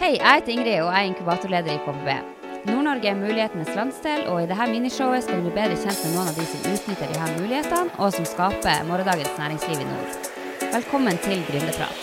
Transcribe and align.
Hei, 0.00 0.14
jeg 0.16 0.38
heter 0.38 0.52
Ingrid, 0.54 0.78
og 0.80 0.94
jeg 0.94 0.96
er 0.96 1.08
inkubatorleder 1.10 1.74
i 1.74 1.80
KPB. 1.84 2.06
Nord-Norge 2.70 3.08
er 3.10 3.18
mulighetenes 3.18 3.74
landsdel, 3.76 4.22
og 4.32 4.38
i 4.40 4.46
dette 4.48 4.68
minishowet 4.70 5.26
skal 5.26 5.36
du 5.36 5.44
bli 5.44 5.52
bedre 5.58 5.76
kjent 5.76 6.00
med 6.06 6.14
noen 6.14 6.30
av 6.30 6.38
de 6.38 6.46
som 6.48 6.70
utnytter 6.70 7.12
her 7.20 7.34
mulighetene, 7.34 7.92
og 8.00 8.14
som 8.16 8.24
skaper 8.30 8.86
morgendagens 8.88 9.36
næringsliv 9.36 9.76
i 9.76 9.90
nord. 9.90 10.16
Velkommen 10.72 11.20
til 11.20 11.44
Gründerprat. 11.50 12.00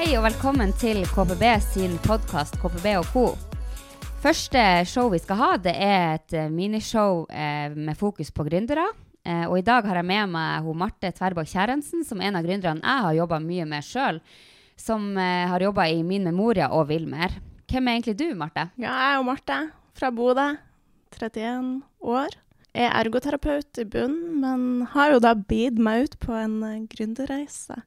Hei 0.00 0.08
og 0.16 0.24
velkommen 0.30 0.72
til 0.80 1.04
KPB 1.12 1.48
sin 1.74 2.00
podkast 2.08 2.56
KPB 2.64 2.94
og 3.04 3.10
co. 3.12 3.30
Første 4.24 4.64
show 4.88 5.12
vi 5.12 5.20
skal 5.20 5.44
ha, 5.44 5.56
det 5.60 5.76
er 5.76 6.22
et 6.22 6.40
minishow 6.48 7.26
eh, 7.28 7.68
med 7.76 8.00
fokus 8.00 8.32
på 8.32 8.48
gründere. 8.48 8.88
Eh, 9.26 9.46
og 9.48 9.58
i 9.58 9.64
dag 9.66 9.86
har 9.88 9.98
jeg 9.98 10.06
med 10.06 10.30
meg 10.36 10.66
hun 10.66 10.78
Marte 10.78 11.10
Tverbakk 11.14 11.50
Kjærensen, 11.50 12.04
som 12.06 12.22
en 12.22 12.38
av 12.38 12.46
gründerne 12.46 12.82
jeg 12.84 13.06
har 13.08 13.18
jobba 13.18 13.40
mye 13.42 13.66
med 13.66 13.86
sjøl. 13.86 14.20
Som 14.78 15.16
eh, 15.18 15.46
har 15.50 15.64
jobba 15.64 15.88
i 15.90 16.02
Min 16.06 16.28
Memoria 16.28 16.70
og 16.76 16.86
Vilmer. 16.92 17.34
Hvem 17.66 17.88
er 17.88 17.96
egentlig 17.96 18.16
du, 18.20 18.28
Marte? 18.38 18.68
Ja, 18.78 18.92
jeg 18.92 19.10
er 19.10 19.18
jo 19.18 19.26
Marte 19.26 19.60
fra 19.98 20.12
Bodø. 20.14 20.52
31 21.16 21.80
år. 22.04 22.34
Jeg 22.76 22.84
er 22.90 22.96
ergoterapeut 23.00 23.78
i 23.80 23.86
bunn, 23.88 24.16
men 24.42 24.86
har 24.92 25.14
jo 25.14 25.20
da 25.24 25.32
bidd 25.38 25.78
meg 25.80 26.06
ut 26.06 26.16
på 26.22 26.34
en 26.36 26.58
eh, 26.66 26.82
gründerreise. 26.92 27.80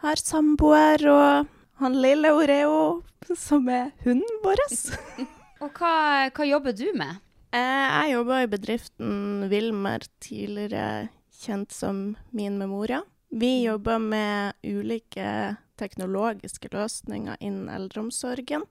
Har 0.00 0.22
samboer 0.22 1.04
og 1.12 1.50
han 1.80 1.98
lille 2.00 2.32
Oreo, 2.34 3.02
som 3.36 3.68
er 3.68 3.92
hunden 4.06 4.40
vår. 4.42 4.64
Og 5.64 5.76
hva, 5.76 6.30
hva 6.32 6.46
jobber 6.48 6.72
du 6.72 6.88
med? 6.96 7.20
Eh, 7.50 7.86
Jeg 7.90 8.12
jobba 8.14 8.42
i 8.44 8.50
bedriften 8.50 9.48
Wilmer, 9.50 10.04
tidligere 10.22 11.08
kjent 11.40 11.72
som 11.74 12.14
Min 12.30 12.58
Memoria. 12.58 13.02
Vi 13.30 13.64
jobber 13.64 13.98
med 13.98 14.54
ulike 14.62 15.56
teknologiske 15.78 16.70
løsninger 16.70 17.40
innen 17.40 17.68
eldreomsorgen, 17.72 18.62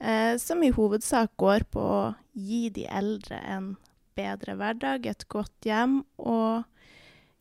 eh, 0.00 0.36
som 0.36 0.62
i 0.62 0.70
hovedsak 0.72 1.36
går 1.36 1.66
på 1.72 1.80
å 1.80 2.14
gi 2.32 2.68
de 2.70 2.86
eldre 2.86 3.40
en 3.44 3.76
bedre 4.16 4.56
hverdag, 4.56 5.06
et 5.06 5.28
godt 5.28 5.68
hjem, 5.68 6.02
og 6.18 6.64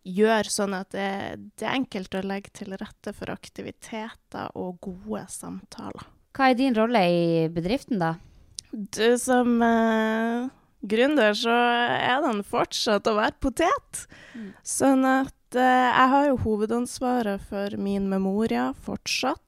gjør 0.03 0.51
sånn 0.51 0.75
at 0.77 0.91
det, 0.91 1.09
det 1.59 1.67
er 1.67 1.79
enkelt 1.79 2.15
å 2.15 2.23
legge 2.23 2.51
til 2.55 2.75
rette 2.79 3.13
for 3.15 3.31
aktiviteter 3.31 4.51
og 4.55 4.79
gode 4.81 5.25
samtaler. 5.31 6.07
Hva 6.37 6.51
er 6.51 6.59
din 6.59 6.75
rolle 6.75 7.01
i 7.07 7.47
bedriften, 7.51 7.99
da? 7.99 8.15
Du 8.71 9.17
som 9.19 9.61
uh, 9.61 10.47
gründer, 10.81 11.33
så 11.37 11.53
er 11.53 12.21
den 12.25 12.43
fortsatt 12.45 13.07
å 13.07 13.15
være 13.17 13.37
potet. 13.43 14.03
Mm. 14.35 14.49
Sånn 14.67 15.07
at 15.07 15.55
uh, 15.55 15.61
jeg 15.63 16.11
har 16.13 16.27
jo 16.29 16.39
hovedansvaret 16.43 17.45
for 17.49 17.77
min 17.81 18.09
memoria 18.11 18.69
fortsatt. 18.85 19.43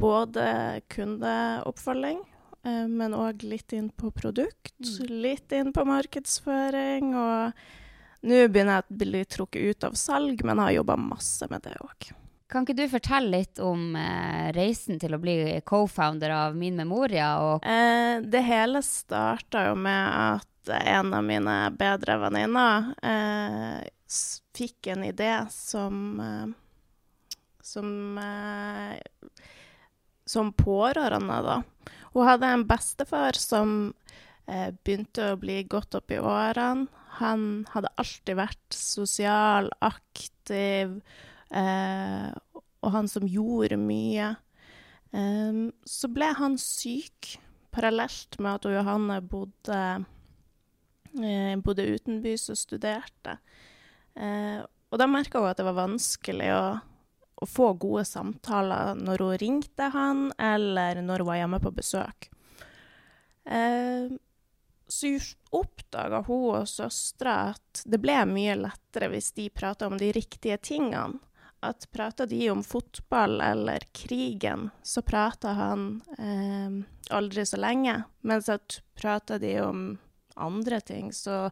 Både 0.00 0.44
kundeoppfølging, 0.92 2.22
uh, 2.64 2.86
men 2.88 3.16
òg 3.16 3.44
litt 3.48 3.74
inn 3.76 3.90
på 3.92 4.12
produkt, 4.16 4.74
Mm. 4.80 5.10
litt 5.24 5.52
inn 5.52 5.72
på 5.76 5.84
markedsføring. 5.84 7.10
Og 7.12 8.24
nå 8.24 8.38
begynner 8.48 8.80
jeg 8.80 8.86
å 8.86 8.96
bli 9.02 9.24
trukket 9.24 9.74
ut 9.74 9.84
av 9.90 9.98
salg, 10.00 10.44
men 10.44 10.58
har 10.58 10.72
jobba 10.78 10.96
masse 10.96 11.48
med 11.50 11.64
det 11.64 11.76
òg. 11.84 12.12
Kan 12.50 12.66
ikke 12.66 12.80
du 12.80 12.86
fortelle 12.90 13.30
litt 13.38 13.60
om 13.62 13.94
eh, 13.94 14.50
reisen 14.56 14.98
til 14.98 15.14
å 15.14 15.20
bli 15.22 15.36
co-founder 15.66 16.32
av 16.34 16.56
Min 16.58 16.74
Memoria? 16.80 17.28
Eh, 17.62 18.22
det 18.26 18.42
hele 18.46 18.82
starta 18.82 19.68
jo 19.68 19.76
med 19.78 20.08
at 20.10 20.72
en 20.80 21.14
av 21.14 21.22
mine 21.24 21.54
bedre 21.78 22.18
venninner 22.20 22.90
eh, 23.06 23.86
fikk 24.56 24.90
en 24.90 25.06
idé 25.06 25.30
som 25.54 26.02
eh, 26.20 26.50
som 27.70 28.18
eh, 28.18 28.98
som 30.30 30.52
pårørende, 30.52 31.38
da. 31.42 31.56
Hun 32.12 32.26
hadde 32.26 32.50
en 32.50 32.66
bestefar 32.66 33.38
som 33.38 33.92
eh, 34.46 34.70
begynte 34.84 35.32
å 35.32 35.38
bli 35.40 35.62
godt 35.70 35.96
opp 35.98 36.10
i 36.14 36.20
årene. 36.22 36.86
Han 37.18 37.66
hadde 37.72 37.90
alltid 37.98 38.38
vært 38.38 38.74
sosial, 38.74 39.70
aktiv, 39.82 41.00
eh, 41.50 42.30
og 42.80 42.94
han 42.94 43.08
som 43.10 43.28
gjorde 43.28 43.78
mye. 43.80 44.32
Eh, 45.12 45.60
så 45.84 46.10
ble 46.12 46.30
han 46.38 46.58
syk 46.60 47.36
parallelt 47.70 48.38
med 48.38 48.58
at 48.58 48.68
Johanne 48.74 49.20
bodde, 49.22 49.80
eh, 51.22 51.54
bodde 51.62 51.88
utenbys 51.94 52.48
og 52.50 52.58
studerte. 52.58 53.38
Eh, 54.16 54.60
og 54.90 54.98
da 54.98 55.06
merka 55.06 55.38
hun 55.38 55.50
at 55.50 55.60
det 55.60 55.68
var 55.68 55.78
vanskelig 55.78 56.50
å, 56.54 56.64
å 57.40 57.46
få 57.46 57.72
gode 57.78 58.04
samtaler 58.08 58.98
når 58.98 59.22
hun 59.24 59.38
ringte 59.44 59.90
han, 59.94 60.26
eller 60.38 61.02
når 61.04 61.22
hun 61.22 61.30
var 61.30 61.40
hjemme 61.42 61.62
på 61.62 61.74
besøk. 61.76 62.30
Eh, 63.44 64.10
så 64.90 65.12
oppdaga 65.54 66.24
hun 66.26 66.56
og 66.58 66.68
søstera 66.68 67.52
at 67.52 67.82
det 67.86 68.00
ble 68.02 68.16
mye 68.26 68.56
lettere 68.58 69.10
hvis 69.12 69.30
de 69.36 69.46
prata 69.54 69.86
om 69.86 69.94
de 69.98 70.10
riktige 70.12 70.58
tingene 70.58 71.20
at 71.60 71.86
prata 71.92 72.26
de 72.26 72.50
om 72.50 72.62
fotball 72.64 73.40
eller 73.44 73.84
krigen, 73.92 74.70
så 74.82 75.02
prata 75.02 75.54
han 75.58 75.88
eh, 76.18 76.76
aldri 77.16 77.46
så 77.46 77.60
lenge. 77.60 78.02
Mens 78.20 78.48
at 78.48 78.80
prata 78.96 79.38
de 79.38 79.58
om 79.60 79.98
andre 80.40 80.80
ting, 80.80 81.12
så 81.12 81.50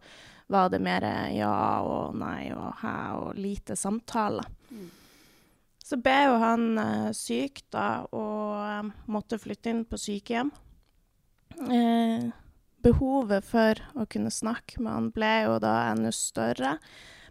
var 0.49 0.71
det 0.73 0.81
mer 0.81 1.05
ja 1.37 1.81
og 1.85 2.17
nei 2.17 2.49
og 2.57 2.81
hæ 2.81 2.97
og 3.21 3.37
lite 3.37 3.77
samtale. 3.77 4.47
Mm. 4.71 4.89
Så 5.89 5.97
ble 6.05 6.17
jo 6.27 6.35
han 6.43 6.65
eh, 6.81 7.11
syk 7.17 7.63
da, 7.73 8.05
og 8.13 8.57
eh, 8.61 8.89
måtte 9.09 9.39
flytte 9.41 9.73
inn 9.73 9.87
på 9.89 10.01
sykehjem. 10.01 10.51
Eh, 11.65 12.27
behovet 12.85 13.47
for 13.49 13.81
å 13.97 14.05
kunne 14.11 14.33
snakke 14.33 14.83
med 14.85 14.93
han 14.93 15.09
ble 15.15 15.33
jo 15.47 15.55
da 15.65 15.75
enda 15.89 16.13
større. 16.13 16.77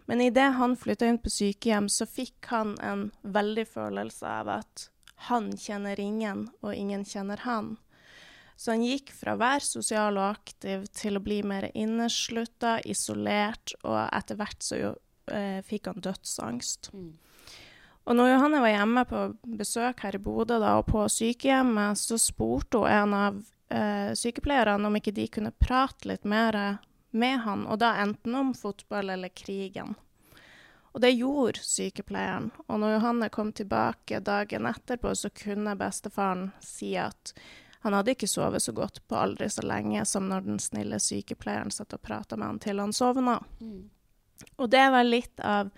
Men 0.08 0.22
idet 0.24 0.54
han 0.56 0.76
flytta 0.76 1.06
inn 1.06 1.18
på 1.20 1.30
sykehjem, 1.30 1.88
så 1.92 2.06
fikk 2.08 2.48
han 2.48 2.78
en 2.80 3.10
veldig 3.28 3.66
følelse 3.68 4.30
av 4.40 4.48
at 4.54 4.86
han 5.28 5.50
kjenner 5.52 6.00
ingen, 6.00 6.46
og 6.64 6.72
ingen 6.72 7.04
kjenner 7.04 7.42
han. 7.44 7.74
Så 8.56 8.72
han 8.72 8.86
gikk 8.86 9.12
fra 9.12 9.36
å 9.36 9.42
være 9.42 9.66
sosial 9.66 10.16
og 10.16 10.30
aktiv 10.30 10.88
til 10.96 11.18
å 11.18 11.22
bli 11.22 11.42
mer 11.44 11.68
inneslutta, 11.74 12.78
isolert, 12.88 13.76
og 13.84 14.00
etter 14.06 14.40
hvert 14.40 14.64
så 14.64 14.80
jo, 14.80 14.94
eh, 15.28 15.60
fikk 15.60 15.92
han 15.92 16.00
dødsangst. 16.08 16.88
Og 18.08 18.16
når 18.16 18.32
Johanne 18.32 18.64
var 18.64 18.72
hjemme 18.72 19.04
på 19.12 19.22
besøk 19.60 20.00
her 20.06 20.16
i 20.16 20.24
Bodø 20.24 20.56
da, 20.56 20.78
og 20.80 20.88
på 20.88 21.04
sykehjemmet, 21.04 22.00
så 22.00 22.16
spurte 22.16 22.80
hun 22.80 22.88
en 22.88 23.14
av 23.14 23.40
eh, 23.68 24.16
sykepleierne 24.16 24.88
om 24.88 24.96
ikke 24.96 25.12
de 25.12 25.28
kunne 25.28 25.52
prate 25.52 26.08
litt 26.08 26.24
mer 26.24 26.80
med 27.10 27.40
han, 27.44 27.66
og 27.66 27.80
da 27.82 27.94
enten 28.02 28.34
om 28.34 28.52
fotball 28.54 29.10
eller 29.10 29.28
krigen. 29.28 29.94
Og 30.92 31.02
det 31.04 31.12
gjorde 31.14 31.62
sykepleieren. 31.62 32.50
Og 32.66 32.80
når 32.80 32.96
Johanne 32.96 33.28
kom 33.30 33.52
tilbake 33.52 34.20
dagen 34.24 34.66
etterpå, 34.66 35.12
så 35.14 35.30
kunne 35.30 35.76
bestefaren 35.78 36.48
si 36.64 36.94
at 36.98 37.34
han 37.84 37.94
hadde 37.94 38.16
ikke 38.16 38.28
sovet 38.30 38.64
så 38.64 38.72
godt 38.74 38.98
på 39.06 39.16
aldri 39.16 39.46
så 39.52 39.62
lenge 39.62 40.02
som 40.08 40.26
når 40.28 40.48
den 40.48 40.58
snille 40.58 40.98
sykepleieren 40.98 41.70
satt 41.70 41.94
og 41.94 42.02
prata 42.02 42.36
med 42.36 42.48
han 42.48 42.58
til 42.64 42.82
han 42.82 42.92
sovna. 42.96 43.38
Og 44.58 44.70
det 44.70 44.84
var 44.90 45.06
litt 45.06 45.40
av 45.44 45.70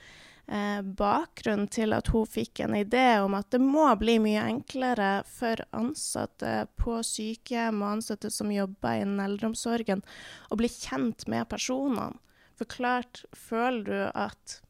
eh, 0.51 0.81
bakgrunnen 0.83 1.69
til 1.73 1.95
at 1.97 2.11
hun 2.13 2.27
fikk 2.29 2.63
en 2.65 2.77
idé 2.79 3.21
om 3.23 3.37
at 3.39 3.51
det 3.55 3.61
må 3.63 3.87
bli 4.01 4.19
mye 4.23 4.43
enklere 4.51 5.11
for 5.31 5.63
ansatte 5.77 6.67
på 6.81 6.99
sykehjem 7.07 7.83
og 7.83 7.97
ansatte 7.97 8.33
som 8.35 8.53
jobber 8.53 9.05
innen 9.05 9.23
eldreomsorgen, 9.25 10.03
å 10.51 10.59
bli 10.59 10.71
kjent 10.73 11.27
med 11.31 11.49
personene. 11.51 12.19
For 12.59 12.69
klart, 12.69 13.23
føler 13.33 13.87
du 13.87 14.03
at 14.11 14.61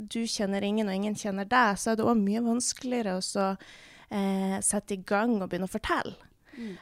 du 0.00 0.24
kjenner 0.26 0.64
ingen, 0.64 0.88
og 0.88 0.96
ingen 0.96 1.14
kjenner 1.18 1.46
deg, 1.46 1.76
så 1.78 1.92
er 1.92 2.00
det 2.00 2.08
òg 2.08 2.18
mye 2.18 2.42
vanskeligere 2.42 3.18
å 3.20 3.46
eh, 4.10 4.56
sette 4.64 4.96
i 4.96 5.04
gang 5.06 5.36
og 5.38 5.50
begynne 5.50 5.68
å 5.68 5.72
fortelle. 5.72 6.16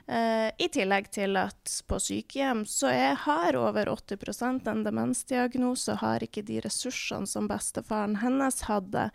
Eh, 0.07 0.49
I 0.59 0.69
tillegg 0.75 1.11
til 1.15 1.39
at 1.41 1.75
på 1.89 1.99
sykehjem 2.03 2.65
så 2.69 2.91
er, 2.93 3.19
har 3.25 3.59
over 3.59 3.91
80 3.93 4.43
en 4.69 4.85
demensdiagnose 4.87 5.95
og 5.95 6.03
har 6.03 6.25
ikke 6.25 6.45
de 6.47 6.61
ressursene 6.65 7.29
som 7.29 7.49
bestefaren 7.51 8.19
hennes 8.23 8.63
hadde, 8.69 9.09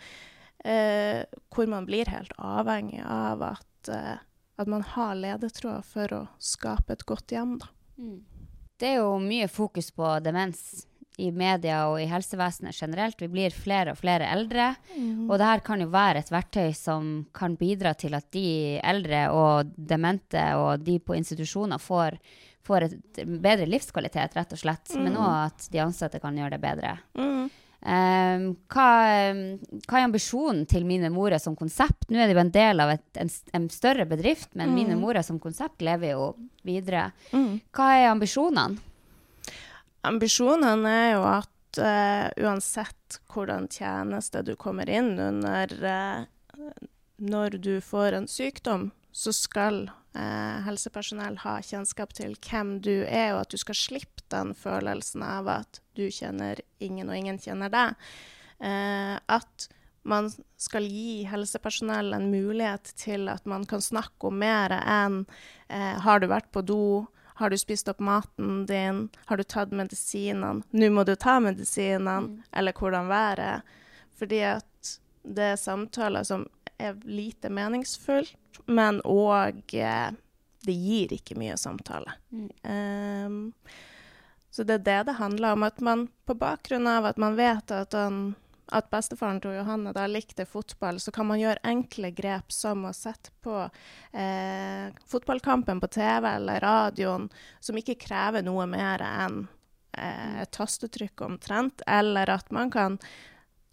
uh, 0.64 1.22
hvor 1.52 1.68
man 1.68 1.88
blir 1.90 2.10
helt 2.12 2.32
avhengig 2.38 3.02
av 3.04 3.44
at, 3.54 3.90
uh, 3.92 4.22
at 4.62 4.72
man 4.72 4.86
har 4.94 5.18
ledetråd 5.20 5.84
for 5.88 6.16
å 6.16 6.24
skape 6.40 6.96
et 6.96 7.06
godt 7.10 7.36
hjem. 7.36 7.58
Da. 7.60 7.72
det 8.80 8.94
er 8.94 9.02
jo 9.02 9.18
mye 9.22 9.50
fokus 9.52 9.92
på 9.96 10.16
demens 10.24 10.86
i 11.18 11.30
media 11.32 11.84
og 11.92 12.00
i 12.02 12.08
helsevesenet 12.10 12.78
generelt. 12.78 13.22
Vi 13.22 13.30
blir 13.32 13.54
flere 13.54 13.94
og 13.94 14.00
flere 14.02 14.30
eldre. 14.34 14.72
Og 15.28 15.36
det 15.38 15.50
her 15.50 15.64
kan 15.66 15.84
jo 15.84 15.92
være 15.94 16.24
et 16.24 16.32
verktøy 16.34 16.72
som 16.78 17.12
kan 17.36 17.58
bidra 17.60 17.94
til 17.94 18.18
at 18.18 18.30
de 18.34 18.80
eldre 18.82 19.28
og 19.34 19.74
demente 19.78 20.46
og 20.58 20.86
de 20.86 20.98
på 21.00 21.18
institusjoner 21.18 21.82
får, 21.82 22.18
får 22.66 22.88
et 22.88 23.26
bedre 23.26 23.70
livskvalitet, 23.70 24.38
rett 24.38 24.56
og 24.56 24.64
slett. 24.64 24.96
Men 24.98 25.20
òg 25.20 25.36
at 25.52 25.68
de 25.74 25.84
ansatte 25.84 26.22
kan 26.24 26.38
gjøre 26.38 26.58
det 26.58 26.64
bedre. 26.64 26.98
Mm. 27.20 27.52
Um, 27.84 28.44
hva, 28.72 28.86
hva, 29.84 29.98
er 29.98 30.06
ambisjonen 30.06 30.62
til 30.72 30.86
Mine 30.88 31.10
More 31.12 31.36
som 31.44 31.58
konsept? 31.60 32.08
Nå 32.08 32.22
er 32.22 32.30
det 32.30 32.38
jo 32.38 32.44
en 32.46 32.54
del 32.56 32.80
av 32.80 32.94
et, 32.94 33.04
en, 33.20 33.32
en, 33.60 33.66
større 33.74 34.06
bedrift, 34.08 34.54
men 34.56 34.72
mm. 34.72 34.78
Mine 34.78 34.96
More 34.96 35.24
som 35.28 35.42
konsept 35.44 35.84
lever 35.84 36.14
jo 36.16 36.30
videre. 36.64 37.10
Mm. 37.36 37.60
Hva 37.76 37.90
er 38.00 38.08
ambisjonene? 38.14 38.80
Ambisjonene 40.04 40.94
er 40.94 41.12
jo 41.16 41.26
at 41.30 41.80
uh, 41.80 42.28
uansett 42.44 43.22
hvordan 43.32 43.70
tjeneste 43.72 44.44
du 44.46 44.54
kommer 44.60 44.90
inn 44.92 45.16
under 45.20 45.74
uh, 45.80 46.26
når 47.24 47.58
du 47.64 47.82
får 47.82 48.18
en 48.18 48.28
sykdom, 48.28 48.90
så 49.14 49.34
skal 49.36 49.86
eh, 50.18 50.58
helsepersonell 50.66 51.38
ha 51.44 51.60
kjennskap 51.64 52.16
til 52.18 52.36
hvem 52.42 52.80
du 52.84 53.06
er, 53.06 53.34
og 53.36 53.44
at 53.44 53.54
du 53.54 53.62
skal 53.62 53.78
slippe 53.78 54.26
den 54.34 54.54
følelsen 54.58 55.24
av 55.26 55.50
at 55.54 55.82
du 55.98 56.08
kjenner 56.10 56.60
ingen, 56.84 57.10
og 57.10 57.18
ingen 57.18 57.40
kjenner 57.42 57.72
deg. 57.74 58.10
Eh, 58.64 59.16
at 59.16 59.70
man 60.04 60.28
skal 60.60 60.88
gi 60.90 61.24
helsepersonell 61.30 62.12
en 62.18 62.28
mulighet 62.34 62.92
til 63.00 63.30
at 63.32 63.46
man 63.48 63.64
kan 63.70 63.84
snakke 63.84 64.28
om 64.28 64.42
mer 64.42 64.74
enn 64.82 65.22
eh, 65.70 65.96
har 66.04 66.20
du 66.20 66.28
vært 66.32 66.52
på 66.52 66.66
do, 66.66 66.84
har 67.44 67.52
du 67.52 67.58
spist 67.60 67.90
opp 67.92 68.00
maten 68.00 68.66
din, 68.70 69.10
har 69.28 69.38
du 69.38 69.44
tatt 69.44 69.74
medisinene, 69.76 70.64
nå 70.72 70.90
må 70.96 71.04
du 71.04 71.14
ta 71.20 71.38
medisinene, 71.44 72.18
mm. 72.24 72.36
eller 72.56 72.78
hvordan 72.80 73.10
været 73.12 73.80
Fordi 74.16 74.40
at 74.48 74.92
det 75.24 75.48
er 75.54 75.60
samtaler 75.60 76.24
som 76.24 76.46
er 76.78 76.96
lite 77.04 77.50
meningsfullt, 77.52 78.62
men 78.66 79.02
òg 79.04 79.76
eh, 79.76 80.12
Det 80.64 80.74
gir 80.74 81.12
ikke 81.12 81.36
mye 81.36 81.58
samtale. 81.60 82.14
Mm. 82.32 82.50
Um, 82.64 83.40
så 84.48 84.64
det 84.64 84.78
er 84.78 84.86
det 84.86 85.00
det 85.10 85.16
handler 85.18 85.58
om. 85.58 85.64
At 85.68 85.82
man 85.84 86.06
på 86.24 86.38
bakgrunn 86.40 86.88
av 86.88 87.10
at 87.10 87.18
man 87.20 87.36
vet 87.36 87.72
at, 87.76 87.92
han, 87.92 88.36
at 88.74 88.90
bestefaren 88.94 89.40
til 89.44 89.58
Johanne 89.58 89.94
da 89.96 90.06
likte 90.10 90.46
fotball, 90.50 91.00
så 91.00 91.14
kan 91.14 91.28
man 91.30 91.42
gjøre 91.42 91.62
enkle 91.70 92.12
grep 92.16 92.54
som 92.54 92.86
å 92.88 92.94
sette 92.96 93.34
på 93.46 93.58
eh, 94.12 94.90
fotballkampen 95.10 95.82
på 95.84 95.90
TV 95.94 96.30
eller 96.30 96.64
radioen, 96.64 97.30
som 97.60 97.78
ikke 97.80 98.00
krever 98.02 98.46
noe 98.46 98.66
mer 98.70 99.04
enn 99.06 99.44
eh, 99.98 100.42
et 100.44 100.54
tastetrykk 100.56 101.26
omtrent, 101.28 101.86
eller 101.88 102.34
at 102.34 102.52
man 102.52 102.74
kan 102.74 102.98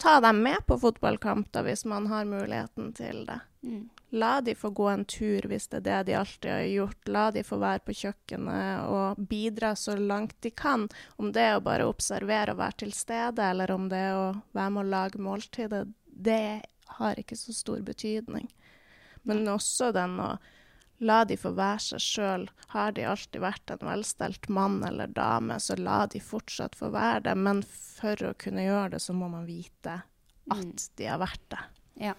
ta 0.00 0.20
dem 0.25 0.43
med 0.43 0.67
på 0.67 0.79
fotballkamp 0.81 1.50
da, 1.53 1.64
hvis 1.67 1.85
man 1.85 2.06
har 2.12 2.29
muligheten 2.29 2.93
til 2.96 3.25
det. 3.29 3.41
Mm. 3.62 3.88
La 4.11 4.41
de 4.41 4.55
få 4.59 4.73
gå 4.75 4.89
en 4.91 5.05
tur 5.05 5.47
hvis 5.47 5.69
det 5.71 5.81
er 5.81 5.87
det 5.87 5.99
de 6.11 6.17
alltid 6.19 6.51
har 6.51 6.67
gjort. 6.67 7.09
La 7.09 7.25
de 7.31 7.45
få 7.47 7.61
være 7.62 7.83
på 7.87 7.95
kjøkkenet 7.95 8.91
og 8.91 9.21
bidra 9.31 9.75
så 9.79 9.95
langt 9.97 10.35
de 10.43 10.51
kan. 10.51 10.89
Om 11.17 11.31
det 11.35 11.45
er 11.47 11.59
å 11.59 11.65
bare 11.65 11.87
observere 11.87 12.57
og 12.57 12.62
være 12.62 12.83
til 12.85 12.95
stede, 12.97 13.51
eller 13.53 13.71
om 13.71 13.89
det 13.93 14.01
er 14.11 14.19
å 14.19 14.31
være 14.57 14.75
med 14.75 14.83
å 14.83 14.91
lage 14.97 15.23
måltidet, 15.23 15.85
det 16.11 16.62
har 16.99 17.21
ikke 17.23 17.39
så 17.39 17.55
stor 17.55 17.85
betydning. 17.87 18.51
Men 19.23 19.47
også 19.49 19.93
den 19.95 20.19
å 20.21 20.35
La 21.01 21.23
de 21.25 21.37
få 21.41 21.55
være 21.56 21.81
seg 21.81 22.03
sjøl. 22.05 22.43
Har 22.75 22.93
de 22.93 23.06
alltid 23.09 23.41
vært 23.41 23.71
en 23.73 23.87
velstelt 23.89 24.51
mann 24.53 24.83
eller 24.85 25.09
dame, 25.17 25.56
så 25.56 25.79
la 25.81 26.03
de 26.13 26.21
fortsatt 26.21 26.77
få 26.77 26.91
være 26.93 27.23
det. 27.31 27.37
Men 27.41 27.63
for 27.65 28.21
å 28.29 28.35
kunne 28.37 28.67
gjøre 28.67 28.97
det, 28.97 29.01
så 29.01 29.17
må 29.17 29.31
man 29.33 29.47
vite 29.49 30.03
at 30.51 30.61
mm. 30.61 30.75
de 31.01 31.09
har 31.09 31.23
vært 31.23 31.47
det. 31.55 31.63
Ja. 32.11 32.15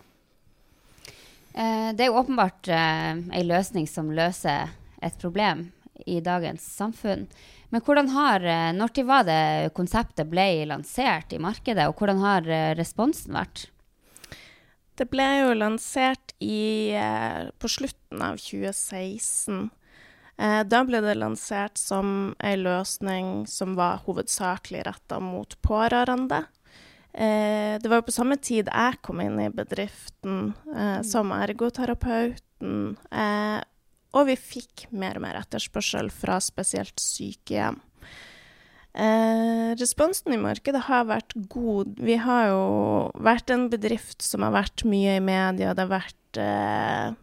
Eh, 1.54 1.90
det 1.96 2.06
er 2.06 2.12
jo 2.12 2.20
åpenbart 2.22 2.70
eh, 2.72 3.18
ei 3.36 3.44
løsning 3.44 3.88
som 3.90 4.12
løser 4.16 4.72
et 5.02 5.18
problem 5.20 5.68
i 6.06 6.22
dagens 6.24 6.64
samfunn. 6.78 7.28
Men 7.72 7.84
hvordan 7.86 8.10
har, 8.12 8.44
eh, 8.44 8.72
når 8.76 9.04
var 9.08 9.28
det 9.28 9.74
konseptet 9.76 10.30
ble 10.32 10.66
lansert 10.66 11.34
i 11.34 11.40
markedet, 11.40 11.88
og 11.88 12.00
hvordan 12.00 12.24
har 12.24 12.48
eh, 12.48 12.72
responsen 12.76 13.36
vært? 13.36 13.68
Det 15.00 15.08
ble 15.10 15.28
jo 15.42 15.54
lansert 15.56 16.34
i, 16.40 16.92
eh, 16.94 17.50
på 17.60 17.68
slutten 17.68 18.22
av 18.22 18.38
2016. 18.38 19.70
Eh, 20.38 20.64
da 20.64 20.84
ble 20.84 21.02
det 21.02 21.16
lansert 21.18 21.78
som 21.78 22.36
ei 22.44 22.56
løsning 22.58 23.48
som 23.48 23.76
var 23.80 24.04
hovedsakelig 24.06 24.86
retta 24.88 25.20
mot 25.24 25.56
pårørende. 25.62 26.44
Eh, 27.14 27.76
det 27.82 27.90
var 27.92 28.00
jo 28.00 28.08
på 28.08 28.16
samme 28.16 28.38
tid 28.40 28.70
jeg 28.72 29.00
kom 29.04 29.20
inn 29.24 29.40
i 29.44 29.50
bedriften 29.52 30.54
eh, 30.72 31.00
som 31.04 31.34
ergoterapeuten. 31.36 32.98
og 34.12 34.28
vi 34.28 34.36
fikk 34.36 34.88
mer 34.92 35.18
og 35.18 35.24
mer 35.24 35.40
etterspørsel 35.40 36.12
fra 36.12 36.40
spesielt 36.44 37.00
sykehjem. 37.00 37.80
Eh, 38.94 39.72
responsen 39.80 40.34
i 40.36 40.40
markedet 40.42 40.84
har 40.90 41.08
vært 41.08 41.36
god. 41.52 41.96
Vi 42.00 42.18
har 42.20 42.50
jo 42.52 42.64
vært 43.24 43.52
en 43.54 43.70
bedrift 43.72 44.24
som 44.26 44.44
har 44.44 44.52
vært 44.56 44.84
mye 44.84 45.16
i 45.16 45.24
media. 45.24 45.72
Det 45.74 45.86
har 45.86 45.94
vært 45.94 46.40
eh, 46.42 47.14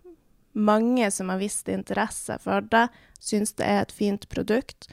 mange 0.56 1.10
som 1.12 1.28
har 1.28 1.40
vist 1.42 1.68
interesse 1.68 2.38
for 2.40 2.64
det, 2.72 2.86
syns 3.20 3.52
det 3.60 3.68
er 3.68 3.82
et 3.84 3.92
fint 3.92 4.24
produkt. 4.32 4.88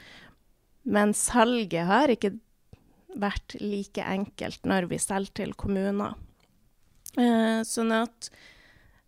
Men 0.83 1.15
salget 1.18 1.88
har 1.88 2.12
ikke 2.12 2.36
vært 3.15 3.57
like 3.62 4.03
enkelt 4.03 4.67
når 4.67 4.89
vi 4.91 5.00
selger 5.01 5.41
til 5.41 5.56
kommuner. 5.57 6.17
Eh, 7.15 7.62
sånn 7.67 7.94
at 7.95 8.29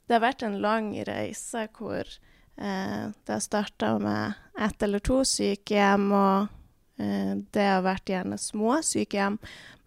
det 0.07 0.15
har 0.15 0.23
vært 0.23 0.45
en 0.47 0.61
lang 0.63 0.93
reise 1.07 1.65
hvor 1.75 2.07
eh, 2.07 3.03
det 3.11 3.33
har 3.33 3.43
starta 3.43 3.97
med 3.99 4.37
ett 4.63 4.83
eller 4.83 5.03
to 5.03 5.23
sykehjem. 5.27 6.11
og 6.15 6.53
Eh, 6.97 7.35
det 7.53 7.65
har 7.65 7.83
vært 7.85 8.09
gjerne 8.09 8.39
små 8.41 8.79
sykehjem, 8.85 9.37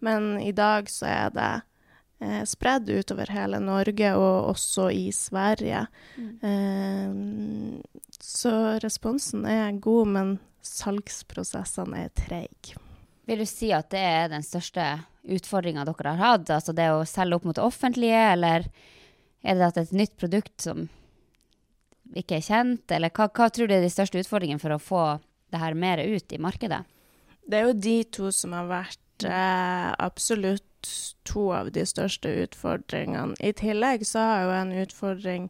men 0.03 0.37
i 0.39 0.53
dag 0.55 0.87
så 0.89 1.09
er 1.09 1.33
det 1.35 1.49
eh, 2.23 2.43
spredd 2.47 2.89
utover 2.89 3.31
hele 3.35 3.59
Norge, 3.63 4.13
og 4.15 4.51
også 4.53 4.87
i 4.95 5.09
Sverige. 5.15 5.85
Mm. 6.15 6.31
Eh, 6.51 8.13
så 8.21 8.53
responsen 8.83 9.45
er 9.49 9.81
god, 9.83 10.15
men 10.15 10.37
salgsprosessene 10.65 12.05
er 12.05 12.15
treige. 12.15 12.79
Vil 13.29 13.43
du 13.43 13.47
si 13.49 13.69
at 13.75 13.91
det 13.93 14.01
er 14.01 14.31
den 14.31 14.45
største 14.45 14.85
utfordringa 15.21 15.85
dere 15.85 16.15
har 16.15 16.23
hatt? 16.37 16.49
Altså 16.49 16.73
det 16.75 16.89
å 16.93 17.05
selge 17.07 17.37
opp 17.37 17.45
mot 17.47 17.57
det 17.57 17.65
offentlige, 17.65 18.23
eller 18.33 18.65
er 19.41 19.57
det 19.59 19.67
at 19.67 19.79
et 19.81 19.93
nytt 19.95 20.17
produkt 20.19 20.55
som 20.65 20.87
ikke 22.17 22.39
er 22.39 22.45
kjent, 22.45 22.91
eller 22.91 23.13
hva, 23.15 23.29
hva 23.31 23.47
tror 23.53 23.69
du 23.69 23.75
er 23.75 23.83
de 23.85 23.91
største 23.93 24.19
utfordringene 24.19 24.61
for 24.61 24.75
å 24.75 24.81
få 24.81 25.03
det 25.51 25.61
her 25.61 25.77
mer 25.77 26.01
ut 26.03 26.33
i 26.33 26.41
markedet? 26.41 26.81
Det 27.47 27.59
er 27.59 27.69
jo 27.69 27.77
de 27.83 27.97
to 28.17 28.31
som 28.35 28.53
har 28.55 28.67
vært 28.69 29.27
eh, 29.27 29.91
absolutt 29.97 30.65
to 31.27 31.51
av 31.53 31.71
de 31.73 31.85
største 31.85 32.29
utfordringene. 32.45 33.37
I 33.39 33.53
tillegg 33.57 34.05
så 34.07 34.25
har 34.25 34.43
jo 34.45 34.55
en 34.57 34.73
utfordring 34.83 35.47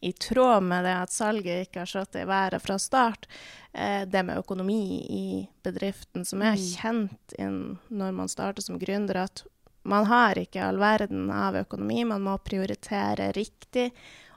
i 0.00 0.12
tråd 0.12 0.62
med 0.62 0.84
det 0.86 0.94
at 0.94 1.12
salget 1.12 1.66
ikke 1.66 1.82
har 1.82 1.90
slått 1.90 2.18
i 2.20 2.24
været 2.28 2.62
fra 2.62 2.78
start, 2.78 3.26
eh, 3.72 4.04
det 4.06 4.22
med 4.24 4.38
økonomi 4.38 4.82
i 5.10 5.26
bedriften, 5.66 6.24
som 6.24 6.42
er 6.42 6.54
kjent 6.54 7.34
kjent 7.34 7.78
når 7.90 8.14
man 8.14 8.30
starter 8.30 8.62
som 8.62 8.78
gründer, 8.78 9.24
at 9.24 9.44
man 9.88 10.06
har 10.06 10.38
ikke 10.38 10.62
all 10.62 10.78
verden 10.78 11.30
av 11.32 11.56
økonomi, 11.56 12.04
man 12.04 12.22
må 12.22 12.36
prioritere 12.38 13.32
riktig, 13.32 13.90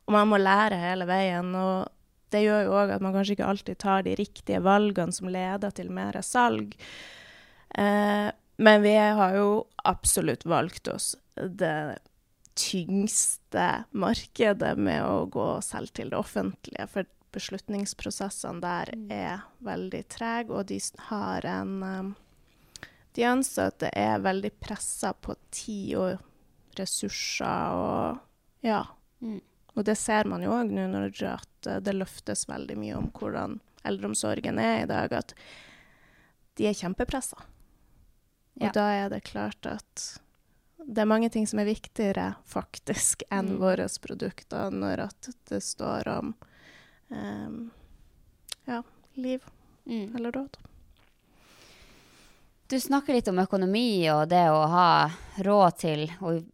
og 0.06 0.15
man 0.15 0.30
må 0.32 0.39
lære 0.41 0.80
hele 0.80 1.06
veien. 1.06 1.56
og 1.56 1.89
det 2.32 2.46
gjør 2.46 2.62
jo 2.63 2.75
òg 2.80 2.94
at 2.96 3.01
man 3.03 3.13
kanskje 3.13 3.36
ikke 3.36 3.50
alltid 3.51 3.77
tar 3.77 4.06
de 4.08 4.15
riktige 4.15 4.62
valgene 4.63 5.12
som 5.12 5.27
leder 5.27 5.74
til 5.75 5.91
mer 5.91 6.15
salg. 6.24 6.77
Eh, 7.75 8.30
men 8.62 8.82
vi 8.82 8.96
har 8.96 9.36
jo 9.36 9.65
absolutt 9.84 10.46
valgt 10.46 10.88
oss 10.88 11.15
det 11.36 11.98
tyngste 12.58 13.84
markedet 13.91 14.75
med 14.77 15.03
å 15.05 15.25
gå 15.31 15.48
selv 15.65 15.93
til 15.96 16.12
det 16.12 16.20
offentlige. 16.20 16.88
For 16.91 17.08
beslutningsprosessene 17.31 18.62
der 18.63 18.91
mm. 18.96 19.05
er 19.15 19.46
veldig 19.63 20.01
trege, 20.12 20.51
og 20.51 20.67
de 20.72 20.79
har 21.12 21.48
en 21.48 21.77
um, 21.84 22.12
De 23.12 23.25
ansatte 23.27 23.89
er 23.91 24.22
veldig 24.24 24.53
pressa 24.63 25.12
på 25.13 25.36
tid 25.51 25.96
og 26.00 26.77
ressurser 26.79 27.75
og 27.75 28.20
Ja. 28.63 28.86
Mm. 29.20 29.41
Og 29.75 29.86
det 29.88 29.96
ser 29.96 30.27
man 30.27 30.43
jo 30.43 30.51
òg 30.51 30.72
nå 30.72 30.88
når 30.91 31.12
det 31.84 31.93
løftes 31.96 32.48
veldig 32.50 32.75
mye 32.79 32.96
om 33.00 33.08
hvordan 33.15 33.60
eldreomsorgen 33.88 34.60
er 34.60 34.84
i 34.84 34.89
dag, 34.89 35.13
at 35.13 35.34
de 36.60 36.67
er 36.67 36.75
kjempepressa. 36.75 37.39
Og 38.60 38.67
ja. 38.67 38.72
da 38.75 38.88
er 38.91 39.10
det 39.13 39.24
klart 39.29 39.65
at 39.65 40.21
det 40.86 41.02
er 41.02 41.10
mange 41.10 41.30
ting 41.30 41.48
som 41.48 41.62
er 41.62 41.70
viktigere 41.70 42.34
faktisk 42.50 43.24
enn 43.30 43.54
mm. 43.56 43.60
våre 43.62 43.88
produkter 44.02 44.74
når 44.74 45.06
at 45.08 45.30
det 45.50 45.62
står 45.64 46.08
om 46.12 46.34
um, 47.10 47.72
ja, 48.66 48.82
liv 49.14 49.46
mm. 49.86 50.16
eller 50.16 50.32
død. 50.32 50.58
Du 52.72 52.80
snakker 52.80 53.14
litt 53.14 53.28
om 53.28 53.40
økonomi 53.44 54.08
og 54.14 54.30
det 54.32 54.46
å 54.48 54.62
ha 54.72 54.92
råd 55.44 55.80
til 55.82 56.06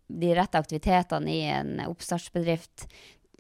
de 0.07 0.31
rette 0.33 0.57
aktivitetene 0.57 1.29
i 1.29 1.43
en 1.53 1.75
oppstartsbedrift. 1.85 2.87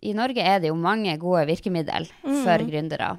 I 0.05 0.13
Norge 0.13 0.43
er 0.45 0.61
det 0.61 0.69
jo 0.69 0.77
mange 0.77 1.15
gode 1.17 1.47
virkemidler 1.49 2.05
mm. 2.21 2.43
for 2.45 2.67
gründere. 2.69 3.15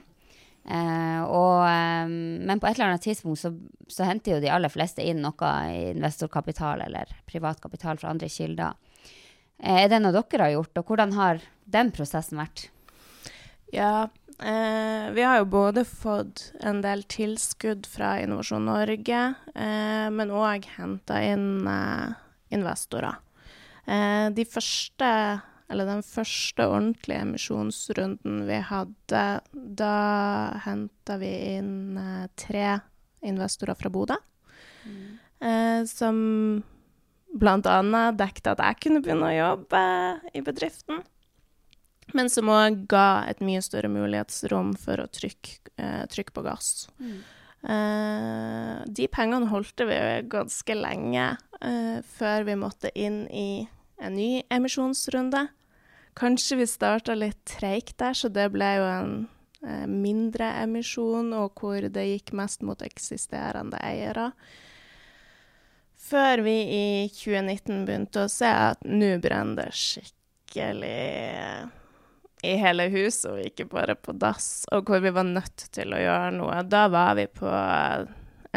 Eh, 0.68 1.20
og, 1.24 1.62
eh, 1.64 2.10
men 2.44 2.60
på 2.60 2.68
et 2.68 2.76
eller 2.76 2.90
annet 2.90 3.06
tidspunkt 3.06 3.40
så, 3.40 3.54
så, 3.88 4.04
henter 4.04 4.34
jo 4.34 4.42
de 4.42 4.50
aller 4.52 4.72
fleste 4.72 5.00
inn 5.00 5.22
noe 5.24 5.52
investorkapital 5.94 6.82
eller 6.84 7.14
privat 7.28 7.62
kapital 7.62 8.00
fra 8.00 8.12
andre 8.12 8.28
kilder. 8.32 8.76
Eh, 9.62 9.84
er 9.86 9.88
det 9.88 10.02
noe 10.02 10.12
dere 10.12 10.44
har 10.44 10.56
gjort, 10.58 10.80
og 10.80 10.92
hvordan 10.92 11.14
har 11.16 11.40
den 11.64 11.92
prosessen 11.96 12.40
vært? 12.42 12.66
Ja, 13.72 14.08
eh, 14.40 15.08
vi 15.16 15.24
har 15.24 15.40
jo 15.40 15.48
både 15.56 15.86
fått 15.88 16.50
en 16.60 16.82
del 16.84 17.06
tilskudd 17.08 17.88
fra 17.88 18.18
Innovasjon 18.20 18.68
Norge, 18.68 19.24
men 19.56 20.32
òg 20.32 20.68
henta 20.76 21.18
inn 21.24 21.64
investorer. 22.52 23.24
de 23.88 24.44
første 24.44 25.08
eller 25.68 25.88
den 25.88 26.02
første 26.06 26.64
ordentlige 26.68 27.20
emisjonsrunden 27.26 28.42
vi 28.48 28.58
hadde, 28.70 29.24
da 29.52 29.94
henta 30.64 31.18
vi 31.20 31.32
inn 31.58 31.98
eh, 32.00 32.24
tre 32.40 32.78
investorer 33.28 33.76
fra 33.76 33.92
Bodø. 33.92 34.16
Mm. 34.88 35.04
Eh, 35.44 35.82
som 35.90 36.18
bl.a. 37.38 37.78
dekket 38.16 38.52
at 38.54 38.64
jeg 38.64 38.80
kunne 38.86 39.04
begynne 39.04 39.28
å 39.28 39.36
jobbe 39.36 39.84
i 40.32 40.42
bedriften. 40.44 41.02
Men 42.16 42.30
som 42.32 42.48
òg 42.48 42.86
ga 42.88 43.24
et 43.28 43.42
mye 43.44 43.60
større 43.64 43.90
mulighetsrom 43.92 44.72
for 44.80 45.02
å 45.02 45.10
trykke, 45.12 45.58
eh, 45.76 46.04
trykke 46.08 46.32
på 46.32 46.44
gass. 46.46 46.88
Mm. 46.96 47.18
Eh, 47.68 48.74
de 48.86 49.08
pengene 49.12 49.50
holdt 49.50 49.82
vi 49.84 49.98
ganske 50.30 50.74
lenge 50.78 51.36
eh, 51.60 51.98
før 52.06 52.46
vi 52.46 52.54
måtte 52.56 52.92
inn 52.94 53.26
i 53.28 53.68
en 53.98 54.14
ny 54.14 54.42
emisjonsrunde. 54.48 55.48
Kanskje 56.18 56.56
vi 56.58 56.66
starta 56.66 57.14
litt 57.14 57.44
treigt 57.46 57.98
der, 58.02 58.16
så 58.16 58.30
det 58.32 58.48
ble 58.50 58.68
jo 58.80 58.86
en 58.90 59.12
eh, 59.62 59.86
mindre 59.86 60.50
emisjon, 60.64 61.30
og 61.36 61.60
hvor 61.60 61.84
det 61.94 62.06
gikk 62.08 62.32
mest 62.38 62.64
mot 62.66 62.82
eksisterende 62.82 63.78
eiere. 63.86 64.32
Før 66.08 66.42
vi 66.42 66.56
i 66.74 66.86
2019 67.14 67.84
begynte 67.86 68.24
å 68.24 68.32
se 68.32 68.48
at 68.50 68.82
nå 68.86 69.12
brenner 69.22 69.68
det 69.68 69.78
skikkelig 69.78 70.94
i 72.46 72.54
hele 72.64 72.86
huset, 72.90 73.30
og 73.32 73.44
ikke 73.44 73.68
bare 73.70 73.94
på 73.98 74.14
dass, 74.18 74.64
og 74.74 74.90
hvor 74.90 75.02
vi 75.04 75.14
var 75.14 75.26
nødt 75.26 75.68
til 75.74 75.94
å 75.94 76.02
gjøre 76.02 76.34
noe. 76.34 76.58
Da 76.66 76.86
var 76.90 77.14
vi 77.18 77.28
på 77.30 77.50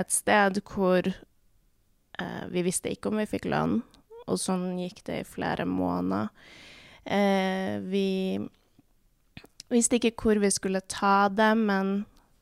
et 0.01 0.13
sted 0.13 0.62
hvor 0.65 1.06
eh, 1.12 2.44
vi 2.50 2.65
visste 2.65 2.94
ikke 2.94 3.13
om 3.13 3.22
vi 3.22 3.30
fikk 3.30 3.50
lønn, 3.53 3.82
og 4.25 4.41
sånn 4.41 4.80
gikk 4.82 5.06
det 5.10 5.22
i 5.22 5.30
flere 5.30 5.70
måneder. 5.70 6.34
Eh, 7.05 7.79
vi 7.81 8.39
visste 9.72 9.98
ikke 9.98 10.13
hvor 10.20 10.41
vi 10.41 10.51
skulle 10.53 10.84
ta 10.86 11.29
dem, 11.29 11.65
men 11.70 11.93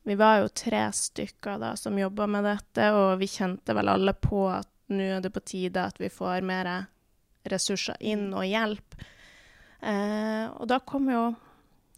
vi 0.07 0.15
var 0.19 0.41
jo 0.41 0.49
tre 0.55 0.87
stykker 0.95 1.59
da 1.61 1.75
som 1.77 1.99
jobba 1.99 2.27
med 2.27 2.47
dette, 2.47 2.91
og 2.95 3.19
vi 3.21 3.29
kjente 3.29 3.75
vel 3.77 3.91
alle 3.91 4.15
på 4.17 4.47
at 4.51 4.69
nå 4.89 5.05
er 5.19 5.21
det 5.21 5.29
på 5.35 5.43
tide 5.45 5.83
at 5.85 5.99
vi 6.01 6.09
får 6.09 6.41
mer 6.45 6.69
ressurser 7.49 7.99
inn 8.01 8.31
og 8.33 8.47
hjelp. 8.47 8.97
Eh, 9.79 10.45
og 10.49 10.65
da 10.67 10.79
kom 10.83 11.11
jo 11.13 11.27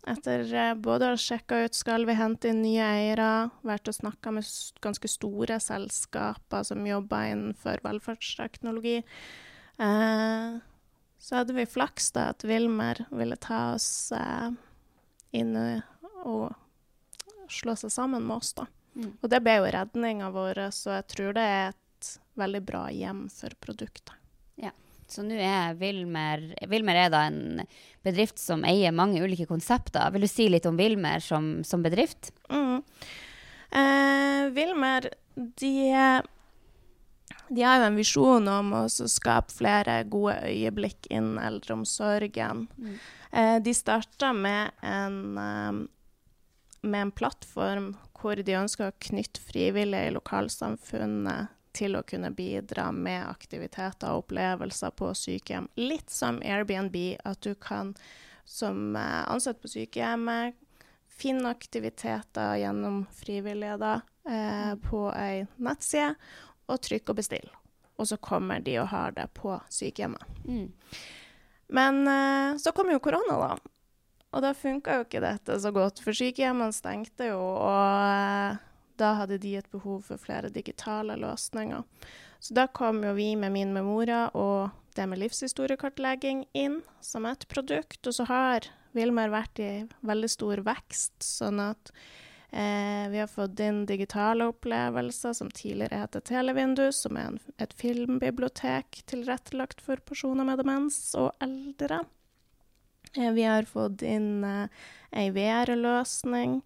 etter 0.10 0.44
eh, 0.54 0.74
både 0.78 1.08
å 1.08 1.14
ha 1.14 1.20
sjekka 1.20 1.64
ut 1.66 1.78
skal 1.78 2.06
vi 2.10 2.18
hente 2.18 2.50
inn 2.52 2.62
nye 2.64 2.84
eiere, 2.98 3.30
vært 3.66 3.90
og 3.90 3.98
snakka 3.98 4.34
med 4.36 4.50
ganske 4.84 5.10
store 5.10 5.60
selskaper 5.62 6.66
som 6.68 6.86
jobber 6.88 7.32
innenfor 7.32 7.82
velferdsteknologi, 7.86 9.00
eh, 9.82 10.60
så 11.22 11.36
hadde 11.36 11.54
vi 11.54 11.68
flaks 11.70 12.12
da 12.16 12.32
at 12.34 12.44
Wilmer 12.50 13.04
ville 13.14 13.38
ta 13.38 13.76
oss 13.76 14.12
eh, 14.18 14.50
inn 15.38 15.54
og 16.26 16.50
slå 17.52 17.76
seg 17.78 17.94
sammen 17.94 18.26
med 18.26 18.40
oss, 18.42 18.56
da. 18.58 18.66
Mm. 18.96 19.12
Og 19.22 19.30
det 19.30 19.40
ble 19.46 19.60
jo 19.60 19.68
redninga 19.76 20.32
vår, 20.34 20.64
så 20.74 20.98
jeg 20.98 21.08
tror 21.14 21.38
det 21.38 21.44
er 21.46 21.70
et 21.70 22.10
veldig 22.42 22.62
bra 22.66 22.82
hjem 22.90 23.22
for 23.30 23.54
produktet. 23.62 24.16
Ja. 24.60 24.74
Så 25.12 25.22
nå 25.28 25.38
er 25.38 25.76
Wilmer 25.78 26.44
Wilmer 26.72 26.98
er 27.04 27.14
da 27.14 27.26
en 27.28 27.62
bedrift 28.02 28.40
som 28.42 28.66
eier 28.66 28.96
mange 28.96 29.22
ulike 29.22 29.46
konsepter. 29.46 30.10
Vil 30.16 30.26
du 30.26 30.32
si 30.32 30.50
litt 30.50 30.66
om 30.66 30.80
Wilmer 30.80 31.22
som, 31.22 31.60
som 31.68 31.84
bedrift? 31.86 32.32
Mm. 32.50 32.80
Eh, 33.78 34.46
Wilmer, 34.58 35.12
de 35.36 35.76
de 37.52 37.64
har 37.64 37.80
jo 37.82 37.88
en 37.90 37.98
visjon 38.00 38.48
om 38.48 38.70
å 38.80 38.84
skape 38.90 39.52
flere 39.52 39.98
gode 40.08 40.38
øyeblikk 40.48 41.10
innen 41.12 41.40
eldreomsorgen. 41.42 42.68
Mm. 42.78 42.94
Eh, 43.32 43.58
de 43.64 43.74
starta 43.76 44.32
med, 44.34 44.72
eh, 44.82 45.10
med 46.82 47.02
en 47.02 47.12
plattform 47.12 47.96
hvor 48.22 48.40
de 48.40 48.56
ønsker 48.56 48.88
å 48.88 49.00
knytte 49.00 49.42
frivillige 49.44 50.08
i 50.08 50.16
lokalsamfunnet 50.16 51.52
til 51.76 51.96
å 51.96 52.04
kunne 52.08 52.32
bidra 52.36 52.92
med 52.92 53.26
aktiviteter 53.28 54.12
og 54.12 54.26
opplevelser 54.26 54.92
på 54.96 55.12
sykehjem. 55.16 55.70
Litt 55.80 56.12
som 56.12 56.42
Airbnb, 56.44 56.98
at 57.24 57.42
du 57.42 57.56
kan 57.56 57.96
som 58.46 58.96
eh, 58.96 59.24
ansatt 59.32 59.62
på 59.62 59.72
sykehjemmet 59.72 60.56
finne 61.22 61.52
aktiviteter 61.52 62.56
gjennom 62.64 63.04
frivillige 63.14 63.78
da, 63.82 63.94
eh, 64.26 64.72
mm. 64.72 64.82
på 64.88 65.04
ei 65.16 65.44
nettside 65.62 66.16
og 66.72 66.82
trykk 66.88 67.12
og 67.12 67.20
bestill. 67.20 67.52
Og 68.00 68.10
så 68.10 68.18
kommer 68.18 68.64
de 68.64 68.78
og 68.82 68.90
har 68.94 69.14
det 69.18 69.28
på 69.38 69.54
sykehjemmet. 69.70 70.24
Mm. 70.48 70.72
Men 71.72 72.02
uh, 72.08 72.58
så 72.60 72.74
kom 72.76 72.92
jo 72.92 73.02
korona, 73.04 73.38
da. 73.38 73.54
Og 74.32 74.44
da 74.44 74.54
funka 74.56 74.96
jo 74.96 75.06
ikke 75.06 75.24
dette 75.24 75.60
så 75.60 75.72
godt, 75.76 76.00
for 76.04 76.16
sykehjemmene 76.16 76.76
stengte 76.76 77.30
jo, 77.34 77.40
og 77.40 78.08
uh, 78.08 78.60
da 79.02 79.14
hadde 79.20 79.40
de 79.42 79.56
et 79.60 79.72
behov 79.72 80.06
for 80.08 80.22
flere 80.22 80.52
digitale 80.54 81.18
løsninger. 81.20 81.84
Så 82.42 82.56
da 82.58 82.66
kom 82.68 83.04
jo 83.06 83.14
vi 83.14 83.34
med 83.38 83.54
Min 83.54 83.74
Memora 83.74 84.28
og 84.34 84.72
det 84.96 85.06
med 85.08 85.22
livshistoriekartlegging 85.22 86.46
inn 86.58 86.82
som 87.02 87.26
et 87.30 87.46
produkt. 87.48 88.02
Og 88.08 88.16
så 88.18 88.26
har 88.30 88.68
Vilmer 88.98 89.32
vært 89.32 89.62
i 89.64 89.72
veldig 90.04 90.30
stor 90.32 90.64
vekst, 90.66 91.16
sånn 91.24 91.62
at 91.64 91.94
Eh, 92.52 93.10
vi 93.10 93.20
har 93.20 93.28
fått 93.28 93.60
inn 93.60 93.86
digitale 93.86 94.46
opplevelser, 94.52 95.34
som 95.34 95.52
tidligere 95.52 96.02
heter 96.02 96.20
Televindu, 96.20 96.92
som 96.92 97.16
er 97.18 97.30
en, 97.30 97.38
et 97.64 97.74
filmbibliotek 97.80 99.04
tilrettelagt 99.08 99.80
for 99.82 100.02
personer 100.04 100.44
med 100.44 100.60
demens 100.60 101.00
og 101.16 101.32
eldre. 101.40 102.02
Eh, 103.16 103.32
vi 103.32 103.46
har 103.48 103.70
fått 103.70 104.04
inn 104.04 104.44
eh, 104.44 104.84
ei 105.16 105.30
VR-løsning, 105.32 106.60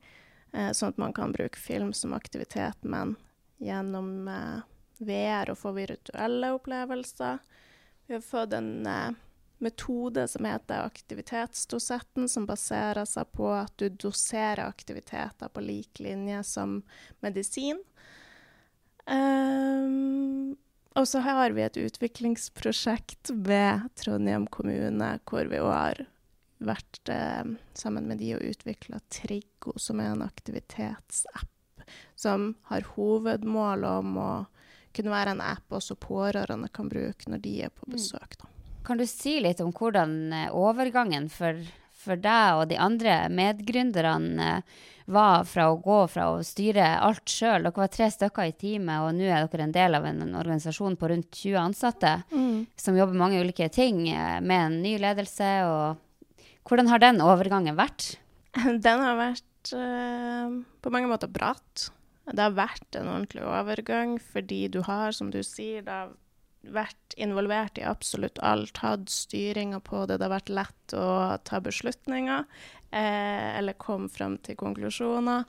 eh, 0.53 0.71
sånn 0.73 0.95
at 0.95 1.03
man 1.05 1.13
kan 1.13 1.35
bruke 1.35 1.61
film 1.61 1.93
som 1.93 2.17
aktivitet, 2.17 2.81
men 2.81 3.13
gjennom 3.61 4.27
eh, 4.27 4.65
VR 5.05 5.53
og 5.53 5.59
få 5.61 5.75
virtuelle 5.77 6.49
opplevelser. 6.57 7.37
Vi 8.07 8.17
har 8.17 8.25
fått 8.25 8.57
en 8.57 8.87
eh, 8.89 9.13
metode 9.63 10.27
som 10.27 10.45
heter 10.45 10.85
aktivitetsdosetten, 10.85 12.29
som 12.29 12.45
baserer 12.45 13.05
seg 13.07 13.31
på 13.35 13.49
at 13.55 13.73
du 13.81 13.87
doserer 13.89 14.65
aktiviteter 14.65 15.51
på 15.51 15.63
lik 15.63 16.01
linje 16.03 16.43
som 16.43 16.81
medisin. 17.25 17.79
Um, 19.05 20.55
og 20.95 21.07
så 21.07 21.21
har 21.23 21.53
vi 21.55 21.63
et 21.65 21.77
utviklingsprosjekt 21.77 23.31
ved 23.45 23.89
Trondheim 23.99 24.47
kommune, 24.47 25.15
hvor 25.27 25.49
vi 25.51 25.59
har 25.61 26.05
vært 26.63 27.11
eh, 27.11 27.43
sammen 27.75 28.07
med 28.07 28.21
de 28.23 28.31
og 28.37 28.45
utvikla 28.47 29.01
Triggo, 29.11 29.75
som 29.75 29.99
er 29.99 30.13
en 30.13 30.23
aktivitetsapp 30.23 31.51
som 32.15 32.53
har 32.71 32.87
hovedmål 32.95 33.83
om 33.83 34.17
å 34.17 34.31
kunne 34.95 35.11
være 35.11 35.35
en 35.35 35.43
app 35.43 35.75
også 35.75 35.97
pårørende 35.99 36.69
kan 36.73 36.89
bruke 36.89 37.29
når 37.29 37.43
de 37.43 37.55
er 37.67 37.73
på 37.75 37.87
mm. 37.87 37.95
besøk. 37.97 38.37
Da. 38.39 38.54
Kan 38.85 39.01
du 39.01 39.05
si 39.09 39.39
litt 39.41 39.61
om 39.63 39.71
hvordan 39.73 40.33
eh, 40.33 40.51
overgangen 40.53 41.29
for, 41.33 41.57
for 41.97 42.19
deg 42.21 42.59
og 42.59 42.67
de 42.69 42.77
andre 42.81 43.23
medgründerne 43.33 44.49
eh, 44.59 44.83
var 45.05 45.45
fra 45.45 45.67
å 45.69 45.77
gå 45.81 45.99
fra 46.09 46.27
å 46.33 46.43
styre 46.45 46.85
alt 47.01 47.29
sjøl? 47.29 47.65
Dere 47.65 47.81
var 47.81 47.91
tre 47.93 48.09
stykker 48.13 48.49
i 48.49 48.55
teamet, 48.57 49.05
og 49.05 49.17
nå 49.17 49.27
er 49.29 49.45
dere 49.49 49.67
en 49.67 49.73
del 49.73 49.97
av 49.97 50.05
en, 50.09 50.21
en 50.25 50.37
organisasjon 50.37 50.97
på 51.01 51.09
rundt 51.11 51.29
20 51.33 51.59
ansatte 51.61 52.13
mm. 52.31 52.77
som 52.81 52.97
jobber 52.97 53.17
mange 53.17 53.41
ulike 53.41 53.69
ting, 53.73 54.05
eh, 54.09 54.37
med 54.41 54.67
en 54.67 54.79
ny 54.85 54.95
ledelse. 55.01 55.49
Og 55.69 56.37
hvordan 56.69 56.89
har 56.93 57.01
den 57.01 57.21
overgangen 57.25 57.77
vært? 57.77 58.15
Den 58.85 59.01
har 59.03 59.17
vært 59.19 59.73
uh, 59.75 60.53
på 60.79 60.91
mange 60.93 61.09
måter 61.11 61.27
bratt. 61.27 61.89
Det 62.25 62.39
har 62.39 62.53
vært 62.55 62.95
en 62.95 63.09
ordentlig 63.11 63.43
overgang, 63.43 64.15
fordi 64.31 64.61
du 64.71 64.79
har, 64.87 65.11
som 65.13 65.27
du 65.33 65.41
sier, 65.43 65.83
da 65.85 66.05
vært 66.73 67.15
involvert 67.21 67.79
i 67.79 67.85
absolutt 67.87 68.39
alt, 68.43 68.81
hatt 68.83 69.09
styringa 69.11 69.79
på 69.85 70.05
det. 70.05 70.19
Det 70.19 70.27
har 70.27 70.35
vært 70.35 70.53
lett 70.53 70.95
å 70.97 71.07
ta 71.47 71.61
beslutninger 71.63 72.45
eh, 72.91 73.49
eller 73.59 73.79
komme 73.81 74.09
frem 74.11 74.37
til 74.45 74.57
konklusjoner. 74.59 75.45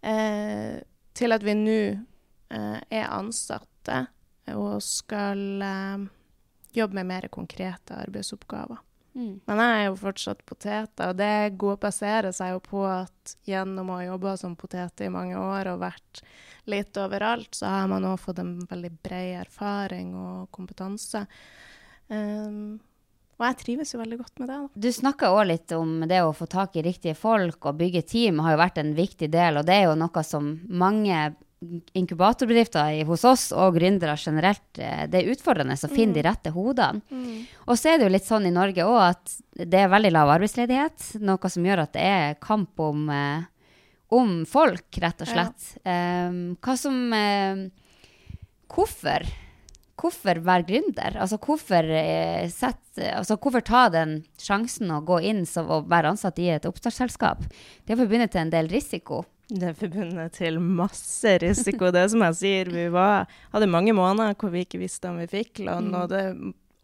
Eh, 0.00 0.76
til 1.16 1.32
at 1.32 1.46
vi 1.46 1.56
nå 1.58 1.78
eh, 1.86 2.78
er 2.80 3.08
ansatte 3.08 4.02
og 4.54 4.82
skal 4.84 5.62
eh, 5.64 6.06
jobbe 6.76 7.00
med 7.00 7.10
mer 7.10 7.28
konkrete 7.32 7.96
arbeidsoppgaver. 8.06 8.82
Mm. 9.16 9.38
Men 9.48 9.60
jeg 9.62 9.76
er 9.76 9.86
jo 9.86 9.94
fortsatt 9.96 10.42
poteter, 10.44 11.08
og 11.08 11.16
det 11.16 11.56
går, 11.56 11.78
baserer 11.80 12.34
seg 12.36 12.52
jo 12.52 12.58
på 12.60 12.82
at 12.84 13.36
gjennom 13.48 13.88
å 13.88 14.00
ha 14.00 14.08
jobba 14.10 14.34
som 14.36 14.56
potet 14.60 15.00
i 15.06 15.12
mange 15.12 15.38
år 15.40 15.72
og 15.72 15.80
vært 15.86 16.20
litt 16.68 16.98
overalt, 17.00 17.54
så 17.56 17.70
har 17.72 17.86
man 17.88 18.04
òg 18.04 18.18
fått 18.20 18.42
en 18.42 18.58
veldig 18.68 18.92
bred 19.06 19.38
erfaring 19.40 20.12
og 20.20 20.50
kompetanse. 20.52 21.24
Um, 22.12 22.76
og 23.36 23.44
jeg 23.50 23.58
trives 23.62 23.92
jo 23.92 24.00
veldig 24.00 24.18
godt 24.20 24.38
med 24.40 24.48
det. 24.48 24.58
da. 24.60 24.84
Du 24.84 24.88
snakka 24.92 25.32
òg 25.32 25.42
litt 25.48 25.72
om 25.76 25.98
det 26.08 26.20
å 26.24 26.36
få 26.36 26.48
tak 26.50 26.76
i 26.76 26.84
riktige 26.84 27.16
folk 27.16 27.68
og 27.68 27.80
bygge 27.80 28.04
team 28.08 28.40
har 28.44 28.54
jo 28.54 28.62
vært 28.62 28.80
en 28.80 28.94
viktig 28.96 29.28
del, 29.32 29.60
og 29.60 29.68
det 29.68 29.80
er 29.80 29.88
jo 29.90 29.98
noe 30.00 30.24
som 30.24 30.54
mange 30.68 31.24
inkubatorbedrifter 31.96 32.98
hos 33.08 33.24
oss 33.24 33.46
og 33.56 33.78
gründere 33.78 34.16
generelt, 34.20 34.66
eh, 34.78 35.06
det 35.08 35.22
er 35.22 35.32
utfordrende 35.32 35.76
å 35.76 35.92
finne 35.92 36.16
de 36.16 36.24
rette 36.26 36.52
hodene. 36.52 37.00
Og 37.66 37.78
så 37.78 37.94
er 37.94 37.98
det 37.98 38.06
jo 38.06 38.12
litt 38.12 38.28
sånn 38.28 38.46
i 38.46 38.52
Norge 38.52 38.84
òg 38.84 39.00
at 39.06 39.36
det 39.56 39.80
er 39.80 39.88
veldig 39.92 40.12
lav 40.12 40.34
arbeidsledighet, 40.36 41.16
noe 41.24 41.52
som 41.52 41.64
gjør 41.64 41.86
at 41.86 41.92
det 41.96 42.04
er 42.04 42.36
kamp 42.40 42.78
om, 42.78 43.08
eh, 43.10 43.48
om 44.12 44.44
folk, 44.44 44.86
rett 45.00 45.24
og 45.24 45.32
slett. 45.32 45.72
Ja. 45.84 46.30
hva 46.60 46.76
som 46.78 47.12
eh, 47.12 47.66
Hvorfor? 48.66 49.24
Hvorfor 49.96 50.40
være 50.44 50.66
gründer? 50.66 51.16
Altså 51.16 51.38
hvorfor, 51.38 51.86
eh, 51.88 52.50
altså 53.14 53.36
hvorfor 53.38 53.64
ta 53.64 53.88
den 53.88 54.24
sjansen 54.36 54.90
å 54.90 55.00
gå 55.06 55.22
inn 55.22 55.46
og 55.62 55.88
være 55.88 56.10
ansatt 56.12 56.38
i 56.38 56.50
et 56.50 56.66
oppstartsselskap? 56.68 57.46
Det 57.86 57.94
er 57.94 58.02
forbundet 58.02 58.32
til 58.32 58.40
en 58.40 58.50
del 58.50 58.68
risiko. 58.68 59.24
Det 59.46 59.68
er 59.68 59.76
forbundet 59.78 60.34
til 60.40 60.58
masse 60.58 61.36
risiko. 61.38 61.92
Det 61.94 62.06
som 62.10 62.24
jeg 62.26 62.38
sier, 62.40 62.70
vi 62.72 62.88
var, 62.90 63.30
hadde 63.52 63.68
mange 63.70 63.94
måneder 63.94 64.34
hvor 64.34 64.50
vi 64.50 64.64
ikke 64.66 64.80
visste 64.82 65.12
om 65.12 65.20
vi 65.22 65.28
fikk 65.30 65.62
lønn, 65.66 65.92
og 65.94 66.10
det, 66.10 66.24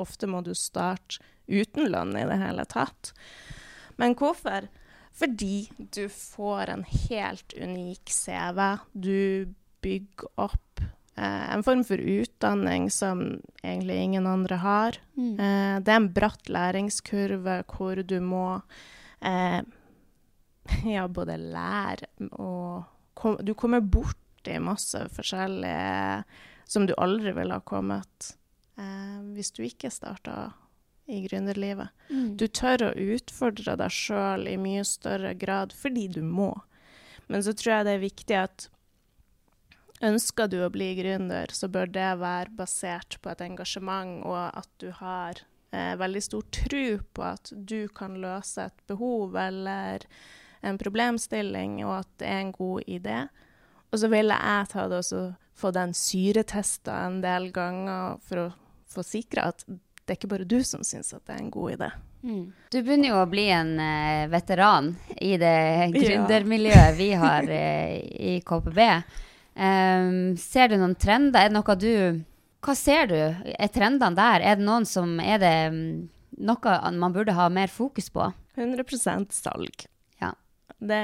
ofte 0.03 0.29
må 0.31 0.45
du 0.47 0.53
starte 0.55 1.19
uten 1.51 1.91
lønn 1.91 2.15
i 2.17 2.27
det 2.29 2.39
hele 2.39 2.65
tatt. 2.71 3.11
Men 3.99 4.15
hvorfor? 4.19 4.71
Fordi 5.13 5.67
du 5.93 6.07
får 6.09 6.71
en 6.73 6.87
helt 6.89 7.53
unik 7.59 8.15
CV. 8.15 8.61
Du 8.95 9.53
bygger 9.83 10.31
opp 10.41 10.81
eh, 11.19 11.53
en 11.53 11.65
form 11.67 11.83
for 11.85 12.01
utdanning 12.01 12.89
som 12.95 13.25
egentlig 13.61 13.99
ingen 14.07 14.27
andre 14.31 14.63
har. 14.63 14.99
Eh, 15.19 15.77
det 15.83 15.93
er 15.93 15.99
en 15.99 16.11
bratt 16.15 16.49
læringskurve 16.49 17.61
hvor 17.75 18.01
du 18.07 18.19
må 18.25 18.47
eh, 19.21 19.61
ja, 20.95 21.09
både 21.09 21.37
lære 21.41 22.31
og 22.39 22.85
kom, 23.19 23.39
Du 23.43 23.55
kommer 23.59 23.81
borti 23.81 24.59
masse 24.63 25.05
forskjellige 25.15 26.25
som 26.73 26.87
du 26.87 26.95
aldri 26.97 27.35
ville 27.37 27.55
ha 27.55 27.65
kommet 27.67 28.35
eh, 28.81 29.19
hvis 29.35 29.53
du 29.53 29.63
ikke 29.67 29.91
starta 29.93 30.53
i 31.11 31.21
gründerlivet. 31.27 31.91
Du 32.39 32.47
tør 32.47 32.87
å 32.89 32.93
utfordre 32.95 33.75
deg 33.77 33.93
sjøl 33.93 34.47
i 34.49 34.59
mye 34.61 34.85
større 34.87 35.35
grad 35.35 35.75
fordi 35.77 36.07
du 36.15 36.23
må. 36.25 36.53
Men 37.27 37.45
så 37.45 37.55
tror 37.57 37.75
jeg 37.75 37.89
det 37.89 37.97
er 37.97 38.07
viktig 38.07 38.39
at 38.39 38.69
ønsker 40.03 40.51
du 40.51 40.59
å 40.65 40.71
bli 40.73 40.93
gründer, 40.99 41.53
så 41.55 41.69
bør 41.71 41.91
det 41.95 42.11
være 42.23 42.55
basert 42.59 43.19
på 43.23 43.31
et 43.33 43.43
engasjement, 43.45 44.23
og 44.27 44.51
at 44.59 44.71
du 44.83 44.91
har 44.99 45.43
eh, 45.71 45.95
veldig 45.99 46.23
stor 46.25 46.47
tro 46.55 46.87
på 47.15 47.27
at 47.27 47.53
du 47.53 47.87
kan 47.95 48.19
løse 48.23 48.67
et 48.67 48.87
behov 48.91 49.37
eller 49.39 50.07
en 50.63 50.79
problemstilling, 50.79 51.81
og 51.87 51.99
at 52.01 52.11
det 52.23 52.29
er 52.31 52.41
en 52.41 52.53
god 52.55 52.89
idé. 52.89 53.21
Og 53.93 54.01
så 54.01 54.09
ville 54.13 54.37
jeg 54.37 54.69
ta 54.73 54.89
det 54.89 55.03
og 55.03 55.35
få 55.59 55.73
den 55.75 55.93
syretesta 55.97 57.03
en 57.07 57.21
del 57.23 57.51
ganger 57.55 58.21
for 58.25 58.47
å 58.47 58.51
få 58.93 59.05
sikra 59.07 59.51
at 59.53 59.65
det 59.67 60.15
er 60.15 60.19
ikke 60.19 60.33
bare 60.33 60.49
du 60.49 60.59
som 60.67 60.83
syns 60.87 61.13
at 61.15 61.23
det 61.29 61.37
er 61.37 61.43
en 61.45 61.53
god 61.53 61.77
idé. 61.77 61.91
Mm. 62.23 62.47
Du 62.71 62.79
begynner 62.81 63.11
jo 63.11 63.21
å 63.21 63.29
bli 63.31 63.45
en 63.55 63.75
uh, 63.79 64.31
veteran 64.31 64.93
i 65.23 65.35
det 65.41 65.59
gründermiljøet 65.99 66.97
vi 66.99 67.11
har 67.19 67.47
uh, 67.47 67.95
i 68.33 68.35
KPB. 68.47 68.83
Um, 69.53 70.35
ser 70.41 70.73
du 70.73 70.79
noen 70.81 70.97
trender? 70.99 71.45
Er 71.45 71.53
det 71.53 71.59
noe 71.59 71.77
du 71.77 72.23
Hva 72.65 72.75
ser 72.79 73.11
du? 73.11 73.19
Er 73.53 73.73
trendene 73.75 74.17
der? 74.17 74.41
Er 74.41 74.57
det 74.57 74.65
noen 74.65 74.87
som 74.89 75.19
Er 75.21 75.43
det 75.43 75.57
um, 75.75 75.83
noe 76.41 76.77
man 76.97 77.15
burde 77.15 77.37
ha 77.37 77.51
mer 77.53 77.71
fokus 77.71 78.09
på? 78.11 78.31
100% 78.57 79.33
salg. 79.33 79.87
Det, 80.83 80.99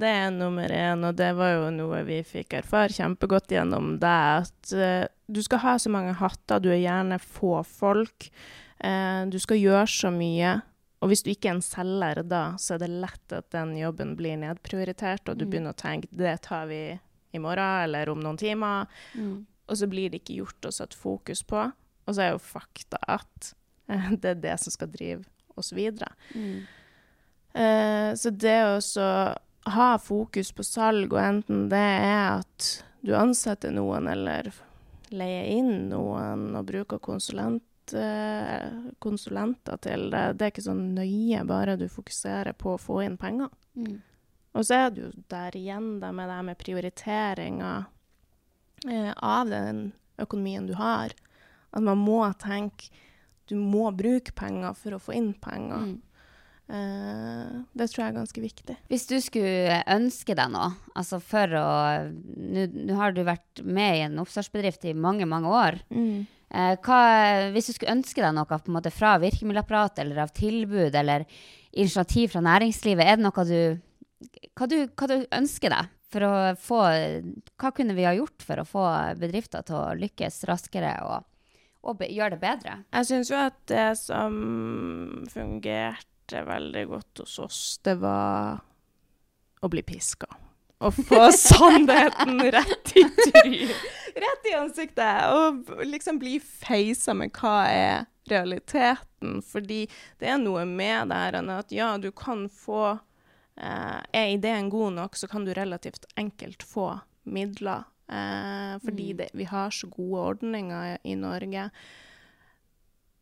det 0.00 0.08
er 0.08 0.30
nummer 0.32 0.72
én, 0.72 1.02
og 1.04 1.16
det 1.18 1.30
var 1.36 1.50
jo 1.52 1.70
noe 1.74 1.98
vi 2.08 2.22
fikk 2.24 2.54
erfare 2.62 2.94
kjempegodt 2.94 3.52
gjennom 3.52 3.98
det. 4.00 4.18
At 4.40 4.72
uh, 4.72 5.04
du 5.28 5.42
skal 5.44 5.60
ha 5.66 5.74
så 5.82 5.92
mange 5.92 6.14
hatter, 6.16 6.62
du 6.64 6.70
er 6.72 6.80
gjerne 6.80 7.18
få 7.20 7.58
folk. 7.68 8.30
Uh, 8.80 9.28
du 9.28 9.36
skal 9.42 9.60
gjøre 9.60 9.84
så 9.90 10.12
mye. 10.14 10.54
Og 11.02 11.10
hvis 11.10 11.24
du 11.26 11.32
ikke 11.32 11.50
er 11.50 11.56
en 11.58 11.64
selger 11.66 12.22
da, 12.24 12.42
så 12.62 12.76
er 12.76 12.84
det 12.84 12.92
lett 13.04 13.36
at 13.36 13.50
den 13.52 13.74
jobben 13.76 14.14
blir 14.16 14.38
nedprioritert, 14.40 15.28
og 15.28 15.36
du 15.36 15.44
Mm. 15.44 15.50
begynner 15.50 15.74
å 15.74 15.80
tenke 15.82 16.08
det 16.10 16.36
tar 16.46 16.66
vi 16.70 16.98
i 17.34 17.38
morgen 17.42 17.84
eller 17.84 18.08
om 18.08 18.20
noen 18.22 18.38
timer. 18.38 18.86
Mm. 19.14 19.44
Og 19.68 19.76
så 19.76 19.88
blir 19.90 20.10
det 20.12 20.22
ikke 20.22 20.38
gjort 20.40 20.68
og 20.68 20.72
satt 20.72 20.94
fokus 20.94 21.42
på. 21.42 21.72
Og 22.06 22.14
så 22.14 22.22
er 22.22 22.30
jo 22.32 22.38
fakta 22.38 22.96
at 23.08 23.52
uh, 23.90 24.10
det 24.16 24.38
er 24.38 24.40
det 24.40 24.60
som 24.62 24.72
skal 24.72 24.88
drive 24.88 25.24
oss 25.56 25.72
videre. 25.76 26.08
Mm. 26.34 26.62
Eh, 27.52 28.14
så 28.14 28.30
det 28.30 28.58
å 28.64 28.78
ha 29.72 29.88
fokus 29.98 30.52
på 30.52 30.64
salg, 30.64 31.12
og 31.12 31.20
enten 31.22 31.68
det 31.72 31.88
er 32.02 32.40
at 32.40 32.68
du 33.02 33.14
ansetter 33.18 33.74
noen 33.74 34.08
eller 34.10 34.52
leier 35.12 35.50
inn 35.52 35.90
noen 35.90 36.48
og 36.56 36.66
bruker 36.68 37.02
konsulent, 37.02 37.92
eh, 37.92 38.70
konsulenter 39.02 39.80
til 39.84 40.08
det, 40.12 40.24
det 40.38 40.46
er 40.46 40.54
ikke 40.54 40.64
så 40.68 40.76
nøye, 40.78 41.42
bare 41.48 41.76
du 41.76 41.88
fokuserer 41.92 42.56
på 42.56 42.74
å 42.74 42.80
få 42.80 43.02
inn 43.04 43.18
penger. 43.20 43.52
Mm. 43.76 44.00
Og 44.52 44.66
så 44.68 44.84
er 44.84 44.90
det 44.92 45.04
jo 45.04 45.10
der 45.32 45.56
igjen 45.56 45.96
da 46.00 46.12
med 46.12 46.28
det 46.28 46.40
med 46.48 46.60
prioriteringa 46.60 47.72
eh, 48.88 49.12
av 49.16 49.52
den 49.52 49.92
økonomien 50.20 50.66
du 50.68 50.74
har. 50.76 51.14
At 51.72 51.84
man 51.84 52.00
må 52.00 52.24
tenke 52.40 52.92
du 53.50 53.56
må 53.58 53.90
bruke 53.92 54.32
penger 54.36 54.76
for 54.78 54.96
å 54.96 55.00
få 55.02 55.16
inn 55.18 55.32
penger. 55.42 55.88
Mm. 55.90 55.96
Eh, 56.70 57.62
det 57.74 57.88
tror 57.90 58.04
jeg 58.04 58.12
er 58.12 58.18
ganske 58.18 58.42
viktig. 58.42 58.76
Hvis 58.90 59.08
du 59.10 59.16
skulle 59.22 59.80
ønske 59.90 60.36
deg 60.38 60.52
noe, 60.54 60.70
altså 60.96 61.18
for 61.22 61.56
å 61.58 61.70
Nå 62.12 62.98
har 62.98 63.16
du 63.16 63.24
vært 63.26 63.62
med 63.64 63.98
i 63.98 64.04
en 64.06 64.20
oppstartsbedrift 64.22 64.86
i 64.88 64.94
mange, 64.94 65.26
mange 65.28 65.50
år. 65.50 65.80
Eh, 66.52 66.74
hva, 66.84 67.00
hvis 67.54 67.70
du 67.70 67.74
skulle 67.76 67.96
ønske 67.96 68.22
deg 68.22 68.34
noe 68.36 68.48
på 68.48 68.60
en 68.70 68.76
måte 68.76 68.92
fra 68.92 69.16
virkemiddelapparatet 69.22 70.04
eller 70.04 70.22
av 70.26 70.34
tilbud 70.36 70.94
eller 70.94 71.24
initiativ 71.72 72.34
fra 72.34 72.44
næringslivet, 72.44 73.06
er 73.06 73.18
det 73.18 73.24
noe 73.24 73.46
du 73.48 73.80
hva, 74.54 74.68
du 74.68 74.78
hva 74.86 75.08
du 75.10 75.16
ønsker 75.32 75.72
deg 75.72 75.90
for 76.12 76.26
å 76.26 76.32
få 76.60 76.80
Hva 77.56 77.72
kunne 77.74 77.96
vi 77.96 78.04
ha 78.04 78.12
gjort 78.14 78.44
for 78.44 78.60
å 78.60 78.68
få 78.68 78.86
bedrifter 79.20 79.64
til 79.66 79.78
å 79.80 79.96
lykkes 79.96 80.42
raskere 80.50 80.92
og, 81.08 81.24
og 81.88 81.98
be, 82.02 82.10
gjøre 82.12 82.36
det 82.36 82.42
bedre? 82.44 82.78
Jeg 82.92 83.08
syns 83.08 83.32
jo 83.32 83.40
at 83.40 83.58
det 83.72 83.88
som 83.98 84.36
fungerte 85.32 86.11
veldig 86.30 86.86
godt 86.88 87.18
hos 87.24 87.38
oss, 87.38 87.78
det 87.82 87.94
var 88.00 88.60
å 89.62 89.68
bli 89.68 89.82
piska. 89.82 90.26
Å 90.82 90.90
få 90.90 91.28
sannheten 91.38 92.40
rett 92.50 92.92
i 92.98 93.04
trynet. 93.04 93.82
Rett 94.14 94.48
i 94.50 94.54
ansiktet. 94.58 95.30
Og 95.32 95.70
liksom 95.86 96.18
bli 96.18 96.40
feisa 96.42 97.14
med 97.14 97.30
hva 97.38 97.66
er 97.70 98.04
realiteten. 98.28 99.38
Fordi 99.46 99.86
det 100.18 100.28
er 100.28 100.38
noe 100.42 100.64
med 100.66 101.08
det 101.12 101.20
her 101.22 101.38
at 101.58 101.72
ja, 101.72 101.92
du 101.98 102.10
kan 102.12 102.48
få 102.50 102.98
eh, 103.56 104.00
Er 104.12 104.34
ideen 104.34 104.68
god 104.70 104.92
nok, 104.98 105.16
så 105.16 105.28
kan 105.30 105.44
du 105.46 105.52
relativt 105.54 106.04
enkelt 106.16 106.62
få 106.62 106.98
midler. 107.24 107.84
Eh, 108.10 108.78
fordi 108.82 109.12
Mm. 109.12 109.16
det, 109.16 109.30
vi 109.34 109.44
har 109.44 109.70
så 109.70 109.86
gode 109.86 110.20
ordninger 110.34 110.98
i 111.04 111.14
Norge. 111.14 111.70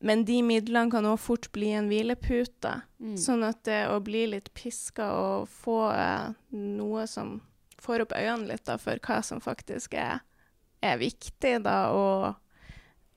Men 0.02 0.24
de 0.24 0.38
midlene 0.42 0.90
kan 0.90 1.04
òg 1.04 1.18
fort 1.20 1.50
bli 1.52 1.72
en 1.76 1.88
hvilepute. 1.90 2.70
Mm. 3.00 3.16
Sånn 3.20 3.42
at 3.44 3.62
det 3.68 3.82
å 3.92 3.98
bli 4.00 4.22
litt 4.32 4.48
piska 4.56 5.10
og 5.12 5.48
få 5.52 5.90
eh, 5.92 6.30
noe 6.56 7.06
som 7.10 7.40
får 7.80 8.06
opp 8.06 8.12
øynene 8.16 8.48
litt 8.48 8.64
da, 8.64 8.78
for 8.80 8.96
hva 9.04 9.18
som 9.24 9.40
faktisk 9.44 9.94
er, 10.00 10.20
er 10.84 10.96
viktig, 11.00 11.58
da, 11.64 11.90
og 11.92 12.34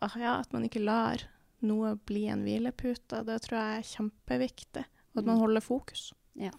ah, 0.03 0.17
ja, 0.19 0.33
at 0.41 0.51
man 0.55 0.65
ikke 0.67 0.83
lar 0.83 1.23
noe 1.63 1.93
bli 2.07 2.25
en 2.31 2.43
hvilepute, 2.43 3.23
det 3.27 3.39
tror 3.45 3.59
jeg 3.61 3.79
er 3.79 3.89
kjempeviktig. 3.93 4.83
Og 5.13 5.21
at 5.21 5.25
man 5.25 5.35
Mm. 5.37 5.41
holder 5.45 5.61
fokus. 5.61 6.11
Ja. 6.35 6.51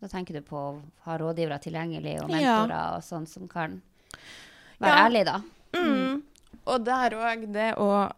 Da 0.00 0.06
tenker 0.06 0.34
du 0.34 0.42
på 0.46 0.54
å 0.56 0.82
ha 1.08 1.16
rådgivere 1.18 1.58
tilgjengelig 1.58 2.20
og 2.22 2.30
Ja. 2.30 2.66
mentorer 2.66 2.96
og 2.96 3.02
sånn 3.02 3.26
som 3.26 3.48
kan 3.48 3.80
være 4.78 4.94
Ja. 4.94 5.08
ærlig, 5.08 5.24
da. 5.24 5.42
Mm. 5.74 6.22
Og 6.66 6.84
der 6.84 7.10
òg, 7.10 7.52
det 7.52 7.74
å 7.76 8.12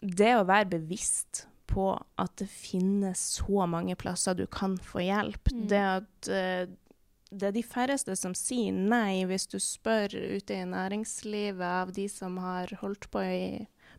Det 0.00 0.32
å 0.36 0.46
være 0.48 0.70
bevisst 0.76 1.46
på 1.66 1.90
at 2.20 2.34
det 2.40 2.48
finnes 2.50 3.20
så 3.40 3.66
mange 3.68 3.96
plasser 3.98 4.36
du 4.38 4.46
kan 4.46 4.76
få 4.78 5.02
hjelp. 5.06 5.52
Mm. 5.52 5.62
Det 5.70 5.84
at 5.84 6.30
eh, 6.32 6.74
det 7.30 7.48
er 7.48 7.56
de 7.56 7.64
færreste 7.66 8.14
som 8.18 8.34
sier 8.38 8.74
nei 8.74 9.24
hvis 9.28 9.48
du 9.50 9.58
spør 9.62 10.14
ute 10.14 10.54
i 10.54 10.68
næringslivet 10.68 11.66
av 11.66 11.90
de 11.96 12.06
som 12.10 12.38
har 12.42 12.70
holdt 12.80 13.08
på 13.12 13.24
i 13.24 13.48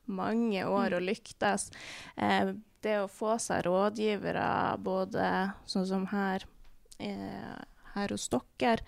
mange 0.07 0.63
år 0.63 0.95
og 0.97 1.05
lyktes. 1.09 1.69
Eh, 2.15 2.55
det 2.85 2.97
å 3.01 3.11
få 3.11 3.35
seg 3.41 3.65
rådgivere, 3.67 4.77
både 4.79 5.27
sånn 5.67 5.87
som 5.89 6.05
her, 6.13 6.45
eh, 6.99 7.57
her 7.95 8.13
hos 8.13 8.29
dere, 8.31 8.85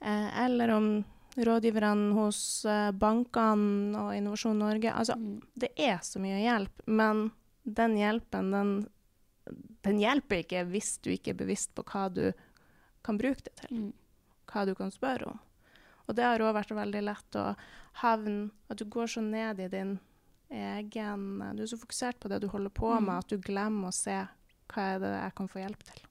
eh, 0.00 0.44
eller 0.44 0.74
om 0.74 0.88
rådgiverne 1.36 2.12
hos 2.16 2.64
eh, 2.64 2.90
bankene 2.92 3.98
og 3.98 4.14
Innovasjon 4.16 4.58
Norge 4.58 4.92
Altså, 4.92 5.14
Mm. 5.16 5.40
det 5.56 5.70
er 5.76 5.98
så 6.02 6.18
mye 6.20 6.40
hjelp, 6.42 6.80
men 6.86 7.30
den 7.64 7.96
hjelpen, 7.96 8.50
den, 8.50 8.88
den 9.82 9.98
hjelper 10.00 10.42
ikke 10.42 10.64
hvis 10.70 10.98
du 11.02 11.10
ikke 11.10 11.30
er 11.30 11.34
bevisst 11.44 11.74
på 11.74 11.82
hva 11.84 12.08
du 12.12 12.32
kan 13.04 13.18
bruke 13.18 13.42
det 13.44 13.54
til. 13.56 13.76
Mm. 13.76 13.92
Hva 14.48 14.64
du 14.66 14.74
kan 14.74 14.90
spørre 14.90 15.26
om. 15.28 15.38
Og 16.08 16.16
det 16.16 16.24
har 16.24 16.40
òg 16.40 16.54
vært 16.56 16.70
veldig 16.72 17.02
lett 17.04 17.36
å 17.36 17.54
havne 18.00 18.50
At 18.70 18.78
du 18.78 18.84
går 18.86 19.06
så 19.06 19.20
ned 19.20 19.60
i 19.60 19.68
din 19.68 19.98
egen 20.50 21.38
Du 21.56 21.62
er 21.62 21.66
så 21.66 21.76
fokusert 21.76 22.18
på 22.20 22.28
det 22.28 22.40
du 22.40 22.48
holder 22.48 22.70
på 22.70 22.94
Mm. 22.98 23.04
med, 23.04 23.18
at 23.18 23.28
du 23.28 23.36
glemmer 23.38 23.88
å 23.88 23.92
se 23.92 24.26
hva 24.68 24.82
er 24.94 24.98
det 24.98 25.10
jeg 25.22 25.34
kan 25.34 25.48
få 25.48 25.58
hjelp 25.60 25.82
til. 25.84 26.02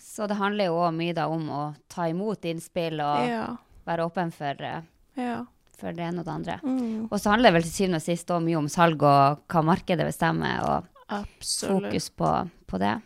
Så 0.00 0.26
det 0.26 0.36
handler 0.36 0.64
jo 0.66 0.78
òg 0.80 0.94
mye 0.96 1.26
om 1.28 1.48
å 1.50 1.74
ta 1.88 2.02
imot 2.08 2.40
innspill 2.48 3.00
og 3.00 3.28
Ja. 3.28 3.56
Være 3.90 4.06
åpen 4.08 4.32
for, 4.34 4.62
eh, 4.62 4.86
ja. 5.20 5.42
for 5.80 5.92
det 5.96 6.06
ene 6.08 6.22
og 6.22 6.30
det 6.30 6.34
andre. 6.38 6.58
Mm. 6.62 7.08
Og 7.10 7.18
så 7.20 7.34
handler 7.34 7.50
det 7.50 7.58
vel 7.60 7.68
til 7.68 7.76
syvende 7.76 8.00
og 8.00 8.06
sist 8.08 8.30
også 8.32 8.46
mye 8.46 8.58
om 8.62 8.70
salg 8.72 9.02
og 9.02 9.44
hva 9.50 9.62
markedet 9.66 10.06
bestemmer, 10.08 10.64
og 10.64 10.88
Absolutt. 11.20 11.88
fokus 11.90 12.10
på, 12.20 12.34
på 12.70 12.78
det. 12.82 12.96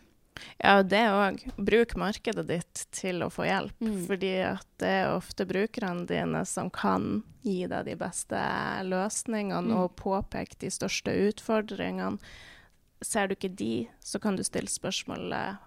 Ja, 0.58 0.82
det 0.82 1.00
òg. 1.14 1.38
Bruk 1.62 1.94
markedet 1.96 2.42
ditt 2.48 2.80
til 2.92 3.22
å 3.22 3.30
få 3.30 3.44
hjelp. 3.46 3.76
Mm. 3.80 4.00
Fordi 4.08 4.32
det 4.82 4.90
er 4.90 5.12
ofte 5.14 5.46
brukerne 5.46 6.06
dine 6.10 6.42
som 6.44 6.72
kan 6.74 7.22
gi 7.46 7.62
deg 7.70 7.86
de 7.86 7.94
beste 8.00 8.40
løsningene 8.88 9.70
Mm. 9.70 9.76
og 9.78 9.94
påpeke 9.96 10.58
de 10.58 10.72
største 10.74 11.14
utfordringene. 11.30 12.18
Ser 13.04 13.28
du 13.28 13.36
ikke 13.36 13.54
de, 13.54 13.88
så 14.02 14.18
kan 14.20 14.36
du 14.36 14.42
stille 14.42 14.68
spørsmålet 14.72 15.58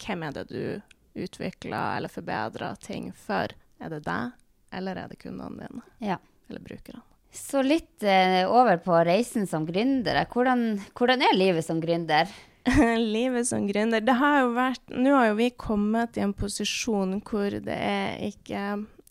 hvem 0.00 0.22
er 0.26 0.32
det 0.32 0.46
du 0.48 0.82
utvikler 1.14 1.96
eller 1.98 2.08
forbedrer 2.08 2.76
ting 2.80 3.12
for? 3.14 3.52
Er 3.80 3.88
det 3.94 4.02
deg, 4.04 4.32
eller 4.74 4.98
er 4.98 5.12
det 5.12 5.20
kundene 5.22 5.66
dine? 5.66 5.86
Ja. 6.02 6.18
Eller 6.50 6.62
brukerne? 6.64 7.02
Så 7.30 7.62
litt 7.62 8.02
eh, 8.02 8.42
over 8.50 8.80
på 8.82 8.96
reisen 9.06 9.46
som 9.46 9.66
gründer. 9.66 10.18
Hvordan, 10.32 10.80
hvordan 10.98 11.22
er 11.22 11.36
livet 11.36 11.66
som 11.66 11.82
gründer? 11.82 12.30
Livet 13.16 13.46
som 13.48 13.64
gründer 13.64 14.02
Det 14.04 14.12
har 14.20 14.42
jo 14.42 14.48
vært 14.52 14.90
Nå 14.92 15.14
har 15.16 15.30
jo 15.30 15.36
vi 15.38 15.46
kommet 15.56 16.18
i 16.18 16.24
en 16.26 16.34
posisjon 16.36 17.14
hvor 17.24 17.54
det 17.64 17.72
er 17.72 18.18
ikke 18.26 18.64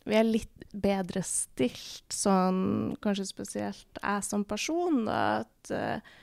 Vi 0.05 0.19
er 0.19 0.27
litt 0.27 0.59
bedre 0.69 1.23
stilt, 1.25 2.05
sånn 2.13 2.93
kanskje 3.01 3.25
spesielt 3.25 3.97
jeg 4.03 4.25
som 4.27 4.43
person, 4.45 4.99
da. 5.07 5.41
At 5.41 5.71
uh, 5.73 6.19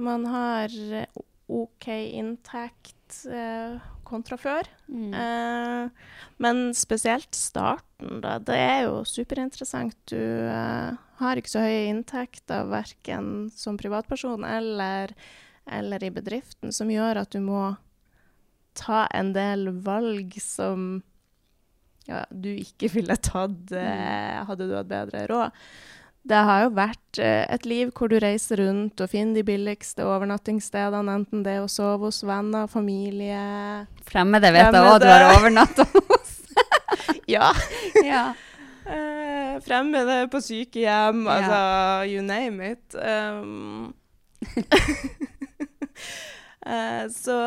man 0.00 0.24
har 0.24 0.72
eh, 0.72 1.20
OK 1.52 1.88
inntekt 1.92 3.26
eh, 3.28 3.76
kontra 4.06 4.38
før. 4.40 4.68
Mm. 4.88 5.14
Eh, 5.14 6.18
men 6.42 6.66
spesielt 6.76 7.34
starten, 7.36 8.20
da. 8.24 8.36
Det 8.42 8.58
er 8.58 8.84
jo 8.86 9.00
superinteressant. 9.08 9.96
Du 10.10 10.18
eh, 10.18 11.00
har 11.20 11.40
ikke 11.40 11.54
så 11.54 11.64
høye 11.64 11.88
inntekter 11.92 12.68
verken 12.70 13.48
som 13.54 13.78
privatperson 13.80 14.46
eller, 14.48 15.14
eller 15.66 16.04
i 16.04 16.12
bedriften, 16.14 16.74
som 16.74 16.92
gjør 16.92 17.24
at 17.24 17.34
du 17.34 17.40
må 17.44 17.74
ta 18.74 19.04
en 19.14 19.32
del 19.34 19.70
valg 19.86 20.34
som 20.42 21.02
ja, 22.08 22.24
du 22.30 22.50
ikke 22.52 22.90
ville 22.96 23.16
tatt 23.16 23.74
eh, 23.78 24.40
hadde 24.44 24.68
du 24.68 24.76
hatt 24.76 24.90
bedre 24.90 25.26
råd. 25.30 25.66
Det 26.24 26.40
har 26.48 26.62
jo 26.64 26.70
vært 26.72 27.18
eh, 27.20 27.44
et 27.52 27.66
liv 27.68 27.90
hvor 27.92 28.08
du 28.08 28.16
reiser 28.22 28.62
rundt 28.62 29.00
og 29.04 29.10
finner 29.12 29.36
de 29.36 29.44
billigste 29.44 30.06
overnattingsstedene, 30.08 31.18
enten 31.20 31.42
det 31.44 31.58
er 31.58 31.64
å 31.66 31.68
sove 31.68 32.08
hos 32.08 32.22
venner, 32.24 32.70
familie 32.70 33.42
Fremmede 34.08 34.52
vet 34.54 34.70
jeg 34.72 34.88
òg 34.88 35.02
du 35.02 35.08
har 35.10 35.28
overnatta 35.34 35.86
hos. 35.92 36.32
Ja. 37.28 37.50
ja. 38.04 38.24
Uh, 38.84 39.56
fremmede 39.64 40.26
på 40.32 40.40
sykehjem, 40.44 41.24
Ja. 41.26 41.36
altså 41.38 41.60
you 42.12 42.22
name 42.22 42.72
it. 42.72 42.94
Um, 42.94 43.94
uh, 46.64 47.08
så, 47.22 47.38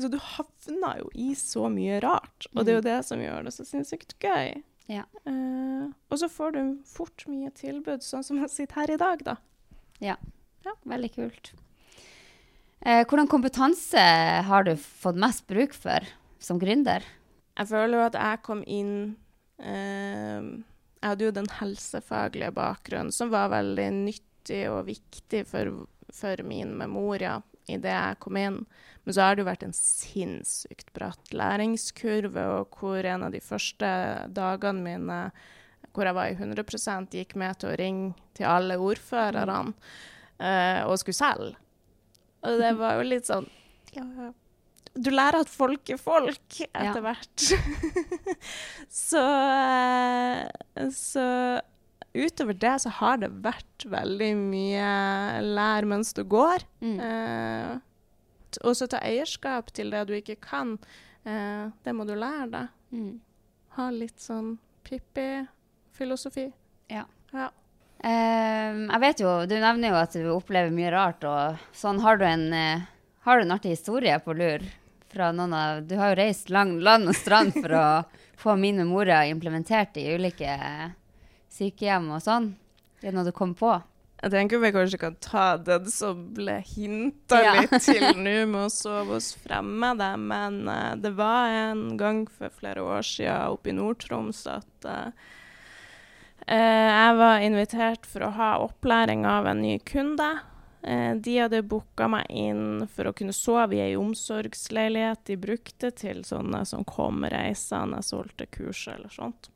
så 0.00 0.10
du 0.10 0.16
havner 0.16 1.02
jo 1.02 1.12
i 1.12 1.34
så 1.38 1.68
mye 1.72 2.00
rart, 2.04 2.48
og 2.54 2.64
det 2.64 2.72
er 2.72 2.80
jo 2.80 2.86
det 2.88 2.98
som 3.08 3.20
gjør 3.22 3.46
det 3.46 3.54
så 3.56 3.68
sinnssykt 3.68 4.16
gøy. 4.24 4.56
Ja. 4.88 5.04
Eh, 5.28 5.67
og 6.18 6.24
så 6.24 6.28
får 6.34 6.56
du 6.56 6.62
fort 6.82 7.22
mye 7.30 7.52
tilbud, 7.54 8.02
sånn 8.02 8.24
som 8.26 8.40
jeg 8.42 8.50
sitter 8.50 8.80
her 8.80 8.90
i 8.90 8.98
dag, 8.98 9.20
da. 9.22 9.36
Veldig 10.90 11.10
kult. 11.14 11.52
Eh, 12.82 13.04
hvordan 13.06 13.30
kompetanse 13.30 14.02
har 14.48 14.66
du 14.66 14.72
fått 14.78 15.18
mest 15.18 15.46
bruk 15.46 15.76
for 15.78 16.02
som 16.42 16.58
gründer? 16.58 17.06
Jeg 17.54 17.70
føler 17.70 18.00
jo 18.00 18.06
at 18.08 18.18
jeg 18.18 18.42
kom 18.46 18.64
inn 18.66 18.92
eh, 19.62 20.42
Jeg 20.98 21.06
hadde 21.06 21.28
jo 21.28 21.34
den 21.34 21.50
helsefaglige 21.60 22.50
bakgrunnen 22.54 23.14
som 23.14 23.30
var 23.30 23.52
veldig 23.54 23.88
nyttig 24.00 24.64
og 24.72 24.88
viktig 24.90 25.44
for, 25.46 25.84
for 26.10 26.42
min 26.42 26.74
memoria 26.78 27.36
idet 27.70 27.94
jeg 27.94 28.18
kom 28.24 28.38
inn. 28.40 28.64
Men 29.04 29.14
så 29.14 29.22
har 29.22 29.36
det 29.36 29.44
jo 29.44 29.50
vært 29.52 29.68
en 29.68 29.76
sinnssykt 29.76 30.90
bratt 30.96 31.30
læringskurve, 31.30 32.46
og 32.58 32.74
hvor 32.80 33.06
en 33.06 33.28
av 33.28 33.34
de 33.34 33.42
første 33.44 33.92
dagene 34.34 34.82
mine 34.82 35.20
hvor 35.94 36.06
jeg 36.08 36.14
var 36.18 36.28
i 36.30 36.36
100% 36.38 37.14
gikk 37.18 37.34
med 37.40 37.58
til 37.58 37.70
å 37.72 37.76
ringe 37.80 38.14
til 38.38 38.46
alle 38.46 38.76
ordførerne 38.78 39.72
uh, 39.72 40.82
og 40.88 40.98
skulle 41.00 41.18
selge. 41.18 41.56
Og 42.46 42.60
det 42.60 42.74
var 42.78 42.98
jo 43.00 43.06
litt 43.08 43.26
sånn 43.26 43.48
ja, 43.96 44.04
Du 44.94 45.08
lærer 45.10 45.40
at 45.42 45.50
folk 45.50 45.90
er 45.90 45.98
folk 45.98 46.60
etter 46.68 47.00
Ja. 47.00 47.02
hvert. 47.02 47.48
så, 48.88 49.22
eh, 50.76 50.88
så 50.94 51.24
utover 52.14 52.54
det 52.58 52.76
så 52.82 52.92
har 53.00 53.18
det 53.22 53.30
vært 53.44 53.84
veldig 53.90 54.30
mye 54.38 54.88
lær 55.44 55.86
mens 55.90 56.14
du 56.16 56.22
går. 56.24 56.64
Mm. 56.82 56.96
Eh, 57.04 57.74
t- 58.54 58.62
og 58.64 58.74
så 58.78 58.88
ta 58.90 59.00
eierskap 59.04 59.70
til 59.76 59.90
det 59.94 60.06
du 60.08 60.14
ikke 60.18 60.38
kan. 60.42 60.76
Eh, 61.24 61.68
det 61.84 61.94
må 61.94 62.06
du 62.08 62.14
lære 62.18 62.48
deg. 62.54 62.68
Mm. 62.94 63.12
Ha 63.78 63.90
litt 63.94 64.18
sånn 64.22 64.56
Pippi-filosofi. 65.98 66.52
Ja. 66.88 67.04
Ja. 67.32 67.50
Um, 67.98 68.84
jeg 68.90 69.00
vet 69.00 69.20
jo, 69.20 69.30
Du 69.46 69.56
nevner 69.58 69.90
jo 69.90 69.96
at 69.98 70.12
du 70.14 70.28
opplever 70.30 70.70
mye 70.70 70.90
rart. 70.94 71.24
og 71.24 71.56
sånn. 71.74 72.00
Har 72.00 72.16
du 72.18 72.24
en, 72.24 72.52
uh, 72.52 72.86
har 73.26 73.38
du 73.38 73.44
en 73.44 73.52
artig 73.56 73.74
historie 73.74 74.18
på 74.22 74.34
lur? 74.36 74.62
Fra 75.08 75.32
noen 75.32 75.52
av, 75.54 75.82
du 75.88 75.96
har 75.96 76.12
jo 76.12 76.20
reist 76.20 76.50
lang, 76.50 76.78
land 76.80 77.08
og 77.08 77.16
strand 77.16 77.52
for 77.56 77.72
å 77.74 77.84
få 78.38 78.56
mine 78.56 78.84
morer 78.86 79.30
implementert 79.32 79.96
i 79.96 80.14
ulike 80.14 80.54
sykehjem 81.50 82.10
og 82.12 82.22
sånn. 82.22 82.52
Det 83.00 83.08
er 83.08 83.16
noe 83.16 83.24
du 83.26 83.32
kom 83.32 83.54
på? 83.56 83.72
Jeg 84.18 84.32
tenker 84.34 84.58
vi 84.58 84.72
kanskje 84.74 84.98
kan 84.98 85.16
ta 85.22 85.56
den 85.62 85.86
som 85.90 86.24
ble 86.34 86.58
hinta 86.66 87.38
Ja. 87.40 87.52
litt 87.60 87.74
til 87.82 88.02
nå 88.26 88.36
med 88.50 88.64
å 88.66 88.70
sove 88.70 89.16
oss 89.18 89.32
fremme 89.38 89.92
det. 89.98 90.12
men 90.18 90.68
uh, 90.68 90.94
det 90.98 91.14
var 91.16 91.48
en 91.54 91.96
gang 91.96 92.24
for 92.26 92.50
flere 92.50 92.82
år 92.82 93.02
siden 93.06 93.54
oppe 93.54 93.70
i 93.70 93.76
Nord-Troms 93.78 94.44
at 94.50 94.84
eh, 94.90 95.06
eh, 95.06 95.12
jeg 96.48 97.16
var 97.18 97.42
invitert 97.44 98.06
for 98.08 98.24
å 98.24 98.34
ha 98.36 98.52
opplæring 98.64 99.26
av 99.28 99.46
en 99.50 99.60
ny 99.60 99.74
kunde. 99.84 100.28
Eh, 100.82 101.14
de 101.14 101.34
hadde 101.38 101.62
booka 101.66 102.06
meg 102.08 102.28
inn 102.30 102.86
for 102.94 103.10
å 103.10 103.14
kunne 103.16 103.34
sove 103.34 103.76
i 103.76 103.82
ei 103.82 103.96
omsorgsleilighet 103.98 105.24
de 105.26 105.36
brukte 105.40 105.90
til 105.90 106.22
sånne 106.24 106.62
som 106.68 106.86
kom 106.86 107.26
reisende, 107.28 107.98
solgte 108.06 108.46
kurs 108.46 108.86
eller 108.92 109.12
sånt. 109.12 109.50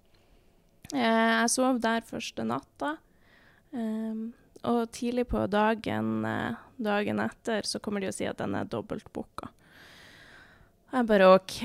Eh, 0.93 1.01
jeg 1.01 1.51
sov 1.55 1.81
der 1.81 2.05
første 2.05 2.47
natta. 2.47 2.97
Og 4.63 4.83
tidlig 4.93 5.25
på 5.31 5.47
dagen, 5.51 6.25
eh, 6.29 6.55
dagen 6.77 7.21
etter 7.21 7.63
så 7.67 7.81
kommer 7.81 8.01
de 8.01 8.11
og 8.11 8.15
sier 8.15 8.31
at 8.31 8.39
den 8.39 8.55
er 8.55 8.69
dobbeltbooka. 8.69 9.49
Jeg 10.93 11.07
bare 11.09 11.31
OK, 11.35 11.63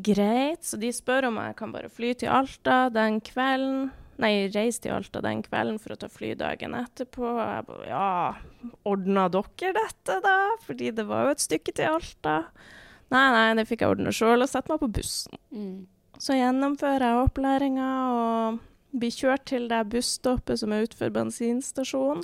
greit. 0.00 0.64
Så 0.64 0.80
de 0.80 0.88
spør 0.88 1.28
om 1.28 1.36
jeg 1.36 1.56
kan 1.56 1.74
bare 1.74 1.90
fly 1.92 2.14
til 2.14 2.32
Alta 2.32 2.88
den 2.88 3.20
kvelden. 3.20 3.90
Nei, 4.22 4.46
reiste 4.54 4.86
til 4.86 4.94
Alta 4.94 5.22
den 5.24 5.40
kvelden 5.42 5.80
for 5.82 5.94
å 5.94 5.98
ta 5.98 6.08
fly 6.12 6.32
dagen 6.38 6.76
etterpå. 6.78 7.26
Jeg 7.40 7.66
bare 7.66 7.88
ja, 7.88 8.10
ordna 8.86 9.26
dere 9.32 9.72
dette, 9.74 10.18
da? 10.22 10.36
Fordi 10.62 10.92
det 10.94 11.06
var 11.08 11.26
jo 11.26 11.34
et 11.34 11.42
stykke 11.42 11.74
til 11.74 11.96
Alta. 11.96 12.36
Nei, 13.12 13.24
nei, 13.34 13.48
det 13.58 13.66
fikk 13.68 13.82
jeg 13.82 13.96
ordna 13.96 14.12
sjøl, 14.14 14.44
og 14.44 14.50
sette 14.50 14.70
meg 14.72 14.80
på 14.80 14.92
bussen. 15.00 15.40
Mm. 15.50 15.80
Så 16.22 16.36
gjennomfører 16.38 17.08
jeg 17.08 17.24
opplæringa 17.24 17.88
og 18.12 18.60
blir 18.94 19.14
kjørt 19.16 19.48
til 19.50 19.66
det 19.72 19.80
busstoppet 19.90 20.60
som 20.60 20.72
er 20.72 20.86
utenfor 20.86 21.10
bensinstasjonen. 21.16 22.22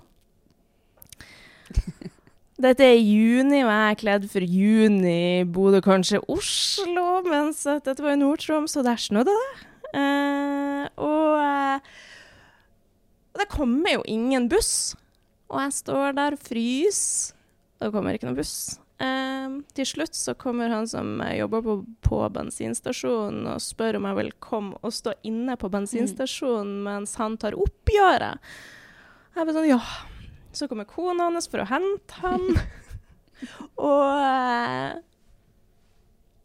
Dette 2.58 2.82
er 2.82 2.96
i 2.98 3.04
juni, 3.04 3.60
og 3.62 3.70
jeg 3.70 3.90
er 3.90 3.98
kledd 4.00 4.24
for 4.32 4.42
juni, 4.42 5.44
Bodde 5.54 5.78
kanskje 5.84 6.18
Oslo, 6.26 7.20
mens 7.22 7.60
dette 7.62 8.02
var 8.02 8.16
i 8.16 8.18
Nord-Troms, 8.18 8.74
og 8.80 8.86
der 8.88 8.98
snødde 8.98 9.30
det. 9.30 9.68
Eh, 9.96 10.84
og 11.00 11.38
eh, 11.40 11.92
det 13.38 13.48
kommer 13.52 13.98
jo 13.98 14.04
ingen 14.10 14.48
buss. 14.50 14.96
Og 15.48 15.62
jeg 15.62 15.78
står 15.78 16.18
der 16.18 16.36
og 16.36 16.44
fryser. 16.44 17.34
Det 17.78 17.92
kommer 17.94 18.16
ikke 18.16 18.28
noen 18.28 18.38
buss. 18.40 18.56
Eh, 18.98 19.58
til 19.78 19.86
slutt 19.86 20.18
så 20.18 20.34
kommer 20.34 20.72
han 20.74 20.88
som 20.90 21.20
jobber 21.22 21.62
på, 21.62 21.76
på 22.02 22.18
bensinstasjonen 22.34 23.46
og 23.52 23.62
spør 23.62 24.00
om 24.00 24.08
jeg 24.10 24.18
vil 24.18 24.32
komme 24.42 24.80
og 24.82 24.94
stå 24.94 25.14
inne 25.28 25.54
på 25.60 25.70
bensinstasjonen 25.70 26.80
mens 26.86 27.14
han 27.20 27.38
tar 27.40 27.56
oppgjøret. 27.58 28.42
Jeg 29.36 29.46
bare 29.46 29.54
sånn, 29.54 29.70
ja. 29.70 29.82
Så 30.56 30.66
kommer 30.66 30.88
kona 30.88 31.28
hans 31.28 31.46
for 31.46 31.62
å 31.62 31.68
hente 31.70 32.18
han. 32.24 32.48
og, 33.88 35.04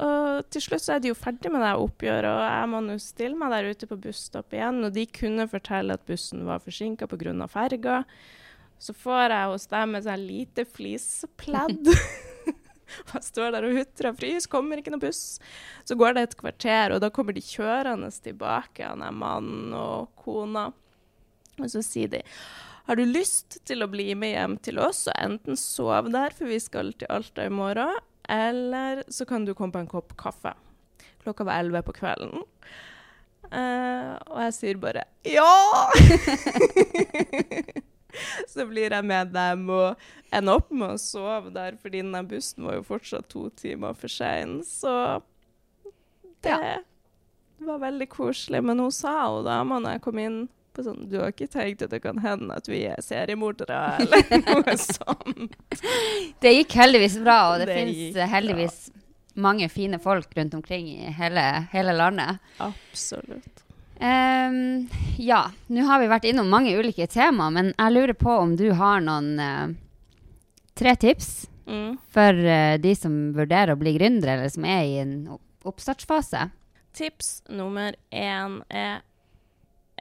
og 0.03 0.49
til 0.51 0.63
slutt 0.65 0.83
så 0.83 0.95
er 0.95 1.03
de 1.03 1.11
jo 1.11 1.17
ferdig 1.17 1.51
med 1.53 1.63
det 1.63 1.73
oppgjøret, 1.79 2.29
og 2.29 2.43
jeg 2.43 2.69
må 2.71 2.81
nå 2.83 2.97
stille 3.01 3.39
meg 3.39 3.53
der 3.53 3.69
ute 3.71 3.89
på 3.89 3.99
busstopp 4.05 4.55
igjen. 4.55 4.81
Og 4.87 4.95
de 4.95 5.05
kunne 5.19 5.47
fortelle 5.51 5.95
at 5.95 6.05
bussen 6.09 6.43
var 6.47 6.63
forsinka 6.63 7.07
pga. 7.07 7.47
ferga. 7.47 8.03
Så 8.79 8.93
får 8.93 9.31
jeg 9.31 9.51
hos 9.53 9.67
dem 9.71 9.95
et 9.95 10.05
sånn 10.07 10.27
lite 10.27 10.65
flispledd. 10.67 11.87
Og 11.87 13.13
jeg 13.15 13.23
står 13.29 13.53
der 13.55 13.67
og 13.69 13.77
hutrer 13.77 14.11
og 14.11 14.19
fryser, 14.19 14.51
kommer 14.51 14.81
ikke 14.81 14.91
noe 14.91 15.05
buss. 15.05 15.39
Så 15.87 15.95
går 15.95 16.17
det 16.17 16.27
et 16.27 16.37
kvarter, 16.41 16.95
og 16.95 17.01
da 17.03 17.11
kommer 17.13 17.33
de 17.33 17.45
kjørende 17.45 18.11
tilbake, 18.25 18.83
han 18.83 19.05
er 19.05 19.15
mannen 19.15 19.71
og 19.77 20.11
kona. 20.19 20.67
Og 21.61 21.69
så 21.69 21.83
sier 21.85 22.11
de 22.11 22.23
har 22.83 22.97
du 22.99 23.05
lyst 23.07 23.61
til 23.63 23.79
å 23.79 23.87
bli 23.87 24.09
med 24.19 24.33
hjem 24.33 24.57
til 24.59 24.81
oss 24.83 25.05
og 25.07 25.15
enten 25.15 25.55
sove 25.55 26.11
der, 26.11 26.33
for 26.35 26.51
vi 26.51 26.57
skal 26.59 26.91
til 26.99 27.07
Alta 27.13 27.45
i 27.47 27.53
morgen, 27.53 27.95
eller 28.29 29.03
så 29.12 29.25
kan 29.25 29.45
du 29.45 29.53
komme 29.53 29.73
på 29.75 29.81
en 29.83 29.89
kopp 29.91 30.15
kaffe. 30.17 30.53
Klokka 31.23 31.45
var 31.47 31.59
elleve 31.63 31.83
på 31.88 31.95
kvelden. 31.97 32.43
Uh, 33.53 34.15
og 34.31 34.39
jeg 34.47 34.53
sier 34.55 34.77
bare 34.81 35.03
ja! 35.27 35.91
så 38.47 38.65
blir 38.69 38.93
jeg 38.93 39.05
med 39.05 39.31
dem 39.33 39.67
og 39.73 39.99
ender 40.33 40.59
opp 40.62 40.71
med 40.73 40.95
å 40.95 41.01
sove 41.01 41.51
der, 41.53 41.75
fordi 41.81 42.01
den 42.05 42.27
bussen 42.29 42.65
var 42.67 42.77
jo 42.79 42.86
fortsatt 42.88 43.27
to 43.31 43.47
timer 43.59 43.95
for 43.97 44.12
sein. 44.12 44.59
Så 44.65 44.93
det 46.43 46.53
Ja. 46.55 46.79
var 47.59 47.79
veldig 47.79 48.09
koselig. 48.09 48.63
Men 48.63 48.79
hun 48.79 48.91
sa 48.91 49.13
jo 49.27 49.43
da 49.45 49.63
når 49.63 49.91
jeg 49.93 50.01
kom 50.01 50.19
inn 50.19 50.49
på 50.73 50.83
sånn 50.86 51.05
Du 51.12 51.19
har 51.21 51.31
ikke 51.33 51.47
tenkt 51.51 51.81
at 51.86 51.91
det 51.93 52.01
kan 52.03 52.17
hende 52.23 52.55
at 52.57 52.67
vi 52.69 52.83
er 52.89 52.99
seriemordere, 53.03 53.79
eller 54.03 54.33
noe 54.47 54.75
sånt? 54.79 55.55
Det 56.43 56.53
gikk 56.57 56.75
heldigvis 56.81 57.17
bra, 57.23 57.38
og 57.53 57.62
det, 57.63 57.69
Det 57.71 57.77
finnes 57.79 58.31
heldigvis 58.33 58.77
bra. 58.91 59.01
mange 59.47 59.69
fine 59.69 59.99
folk 60.01 60.33
rundt 60.38 60.53
omkring 60.57 60.88
i 60.93 61.13
hele, 61.17 61.43
hele 61.71 61.93
landet. 61.97 62.41
Absolutt. 62.62 63.63
Um, 64.03 64.89
ja, 65.21 65.45
nå 65.71 65.86
har 65.88 66.01
vi 66.01 66.09
vært 66.12 66.25
innom 66.27 66.49
mange 66.51 66.73
ulike 66.75 67.05
tema, 67.07 67.47
men 67.53 67.69
jeg 67.77 67.93
lurer 67.95 68.17
på 68.19 68.33
om 68.41 68.55
du 68.59 68.65
har 68.75 68.99
noen 69.05 69.33
uh, 69.39 69.73
tre 70.75 70.95
tips 70.99 71.33
Mm. 71.63 71.93
for 72.12 72.36
uh, 72.43 72.73
de 72.83 72.91
som 72.99 73.13
vurderer 73.31 73.71
å 73.71 73.79
bli 73.79 73.93
gründere, 73.95 74.33
eller 74.36 74.49
som 74.51 74.65
er 74.67 74.81
i 74.83 74.97
en 74.99 75.13
oppstartsfase? 75.63 76.49
Tips 76.91 77.29
nummer 77.47 77.95
én 78.12 78.57
er, 78.67 78.97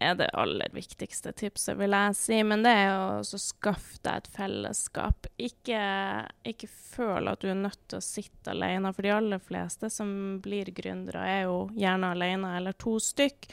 er 0.03 0.17
det 0.19 0.31
aller 0.39 0.73
viktigste 0.75 1.33
tipset, 1.39 1.77
vil 1.79 1.95
jeg 1.97 2.17
si. 2.19 2.39
Men 2.47 2.65
det 2.67 2.73
er 2.85 2.93
å 2.95 3.23
skaffe 3.25 4.01
deg 4.05 4.23
et 4.23 4.31
fellesskap. 4.37 5.29
Ikke, 5.41 5.83
ikke 6.49 6.71
føl 6.71 7.31
at 7.33 7.43
du 7.43 7.51
er 7.53 7.61
nødt 7.61 7.81
til 7.87 8.01
å 8.01 8.07
sitte 8.07 8.55
alene. 8.55 8.93
For 8.95 9.07
de 9.07 9.15
aller 9.15 9.43
fleste 9.43 9.91
som 9.93 10.41
blir 10.45 10.73
gründere, 10.75 11.27
er 11.27 11.45
jo 11.47 11.69
gjerne 11.79 12.13
alene 12.17 12.57
eller 12.59 12.77
to 12.79 12.99
stykk. 13.03 13.51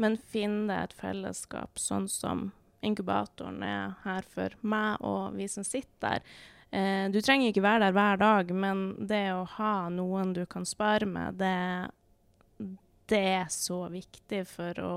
Men 0.00 0.16
finn 0.32 0.64
deg 0.70 0.88
et 0.88 0.96
fellesskap, 0.96 1.78
sånn 1.78 2.08
som 2.08 2.48
inkubatoren 2.80 3.60
er 3.62 3.92
her 4.06 4.24
for 4.24 4.56
meg 4.64 5.02
og 5.04 5.36
vi 5.36 5.48
som 5.52 5.66
sitter 5.66 6.00
der. 6.00 6.24
Eh, 6.70 7.10
du 7.10 7.18
trenger 7.20 7.50
ikke 7.50 7.64
være 7.64 7.88
der 7.88 7.96
hver 7.96 8.20
dag, 8.20 8.52
men 8.54 8.84
det 9.10 9.24
å 9.34 9.46
ha 9.56 9.74
noen 9.92 10.34
du 10.36 10.44
kan 10.48 10.66
spare 10.68 11.08
med, 11.08 11.40
det, 11.40 12.70
det 13.10 13.24
er 13.42 13.50
så 13.52 13.82
viktig 13.90 14.44
for 14.48 14.80
å 14.84 14.94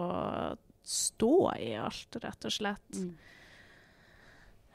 stå 0.84 1.54
i 1.60 1.74
alt, 1.80 2.18
rett 2.22 2.46
og 2.46 2.52
slett. 2.52 2.98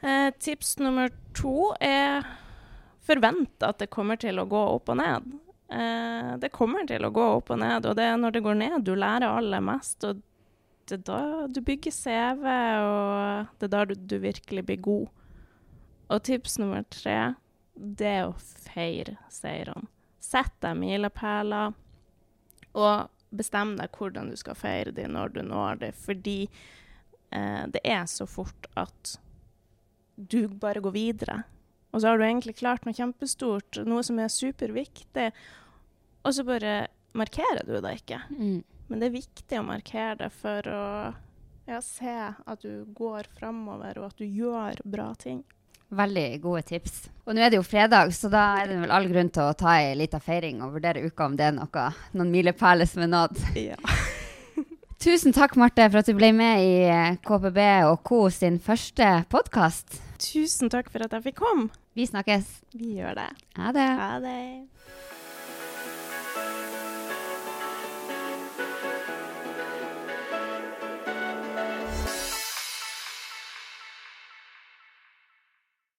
Eh, 0.00 0.30
tips 0.38 0.78
nummer 0.78 1.10
to 1.36 1.72
er 1.80 2.26
forvent 3.04 3.64
at 3.64 3.80
det 3.82 3.90
kommer 3.90 4.20
til 4.20 4.38
å 4.38 4.46
gå 4.48 4.62
opp 4.76 4.92
og 4.92 5.00
ned. 5.00 5.28
Eh, 5.68 6.32
det 6.40 6.52
kommer 6.54 6.86
til 6.88 7.04
å 7.04 7.12
gå 7.12 7.26
opp 7.38 7.52
og 7.52 7.60
ned, 7.60 7.86
og 7.86 7.98
det 7.98 8.06
er 8.08 8.16
når 8.20 8.36
det 8.36 8.44
går 8.46 8.58
ned 8.62 8.86
du 8.86 8.94
lærer 8.96 9.28
aller 9.28 9.64
mest. 9.64 10.04
Og 10.06 10.22
det 10.88 11.00
er 11.00 11.04
da 11.08 11.22
du 11.52 11.60
bygger 11.64 11.92
CV, 11.92 12.46
og 12.84 13.52
det 13.58 13.68
er 13.68 13.74
da 13.74 13.84
du, 13.88 13.94
du 13.98 14.16
virkelig 14.22 14.64
blir 14.70 14.80
god. 14.86 15.08
Og 16.08 16.24
tips 16.24 16.56
nummer 16.62 16.86
tre, 16.88 17.34
det 17.74 18.14
er 18.22 18.30
å 18.30 18.38
feire 18.38 19.18
seirene. 19.32 19.90
Sett 20.24 20.54
deg 20.60 20.76
milepæler, 20.76 21.76
og 22.76 23.08
bestem 23.30 23.76
deg 23.78 23.94
hvordan 23.94 24.30
du 24.32 24.36
skal 24.40 24.58
feire 24.58 24.92
det, 24.94 25.06
når 25.12 25.34
du 25.36 25.42
når 25.46 25.82
det, 25.82 25.92
fordi 25.98 26.40
eh, 27.30 27.64
det 27.68 27.82
er 27.84 28.06
så 28.10 28.26
fort 28.28 28.68
at 28.78 29.18
du 30.16 30.48
bare 30.48 30.82
går 30.82 30.94
videre. 30.96 31.42
Og 31.92 32.00
så 32.00 32.10
har 32.10 32.18
du 32.18 32.26
egentlig 32.26 32.58
klart 32.58 32.84
noe 32.84 32.96
kjempestort, 32.96 33.80
noe 33.88 34.04
som 34.04 34.18
er 34.20 34.32
superviktig, 34.32 35.30
og 36.26 36.34
så 36.34 36.44
bare 36.44 36.74
markerer 37.16 37.64
du 37.64 37.78
det 37.80 37.94
ikke. 38.02 38.20
Mm. 38.34 38.60
Men 38.88 39.00
det 39.00 39.08
er 39.08 39.18
viktig 39.18 39.60
å 39.60 39.66
markere 39.66 40.16
det 40.24 40.28
for 40.34 40.68
å 40.72 40.84
ja, 41.68 41.80
se 41.84 42.16
at 42.32 42.64
du 42.64 42.84
går 42.96 43.28
framover, 43.38 44.00
og 44.00 44.10
at 44.10 44.20
du 44.20 44.26
gjør 44.26 44.80
bra 44.88 45.12
ting. 45.20 45.42
Veldig 45.88 46.27
gode 46.42 46.62
tips. 46.68 47.07
Og 47.24 47.37
nå 47.37 47.40
er 47.40 47.53
det 47.53 47.59
jo 47.59 47.64
fredag, 47.64 48.12
så 48.12 48.29
da 48.33 48.42
er 48.61 48.68
det 48.68 48.77
vel 48.83 48.92
all 48.92 49.09
grunn 49.09 49.31
til 49.33 49.48
å 49.48 49.57
ta 49.57 49.79
ei 49.81 49.94
lita 49.96 50.20
feiring 50.20 50.61
og 50.64 50.74
vurdere 50.77 51.01
uka 51.05 51.24
om 51.24 51.37
det 51.38 51.46
er 51.48 51.55
noe, 51.57 51.85
noen 52.12 52.33
milepæler 52.33 52.88
som 52.88 53.07
er 53.07 53.11
nådd. 53.12 53.40
Ja. 53.57 53.79
Tusen 55.05 55.33
takk, 55.33 55.57
Marte, 55.57 55.87
for 55.88 56.03
at 56.03 56.11
du 56.11 56.16
ble 56.18 56.33
med 56.37 56.61
i 56.64 56.72
eh, 56.90 57.16
KPB 57.24 57.61
og 57.88 58.03
Co. 58.05 58.24
sin 58.35 58.59
første 58.61 59.12
podkast. 59.33 60.01
Tusen 60.20 60.72
takk 60.72 60.90
for 60.92 61.07
at 61.07 61.14
jeg 61.16 61.31
fikk 61.31 61.40
komme. 61.40 61.70
Vi 61.96 62.09
snakkes. 62.09 62.51
Vi 62.77 62.98
gjør 62.98 63.16
det. 63.22 63.31
Ha 63.57 63.72
det. 63.72 63.88
Ha 64.03 64.16
det. 64.24 64.38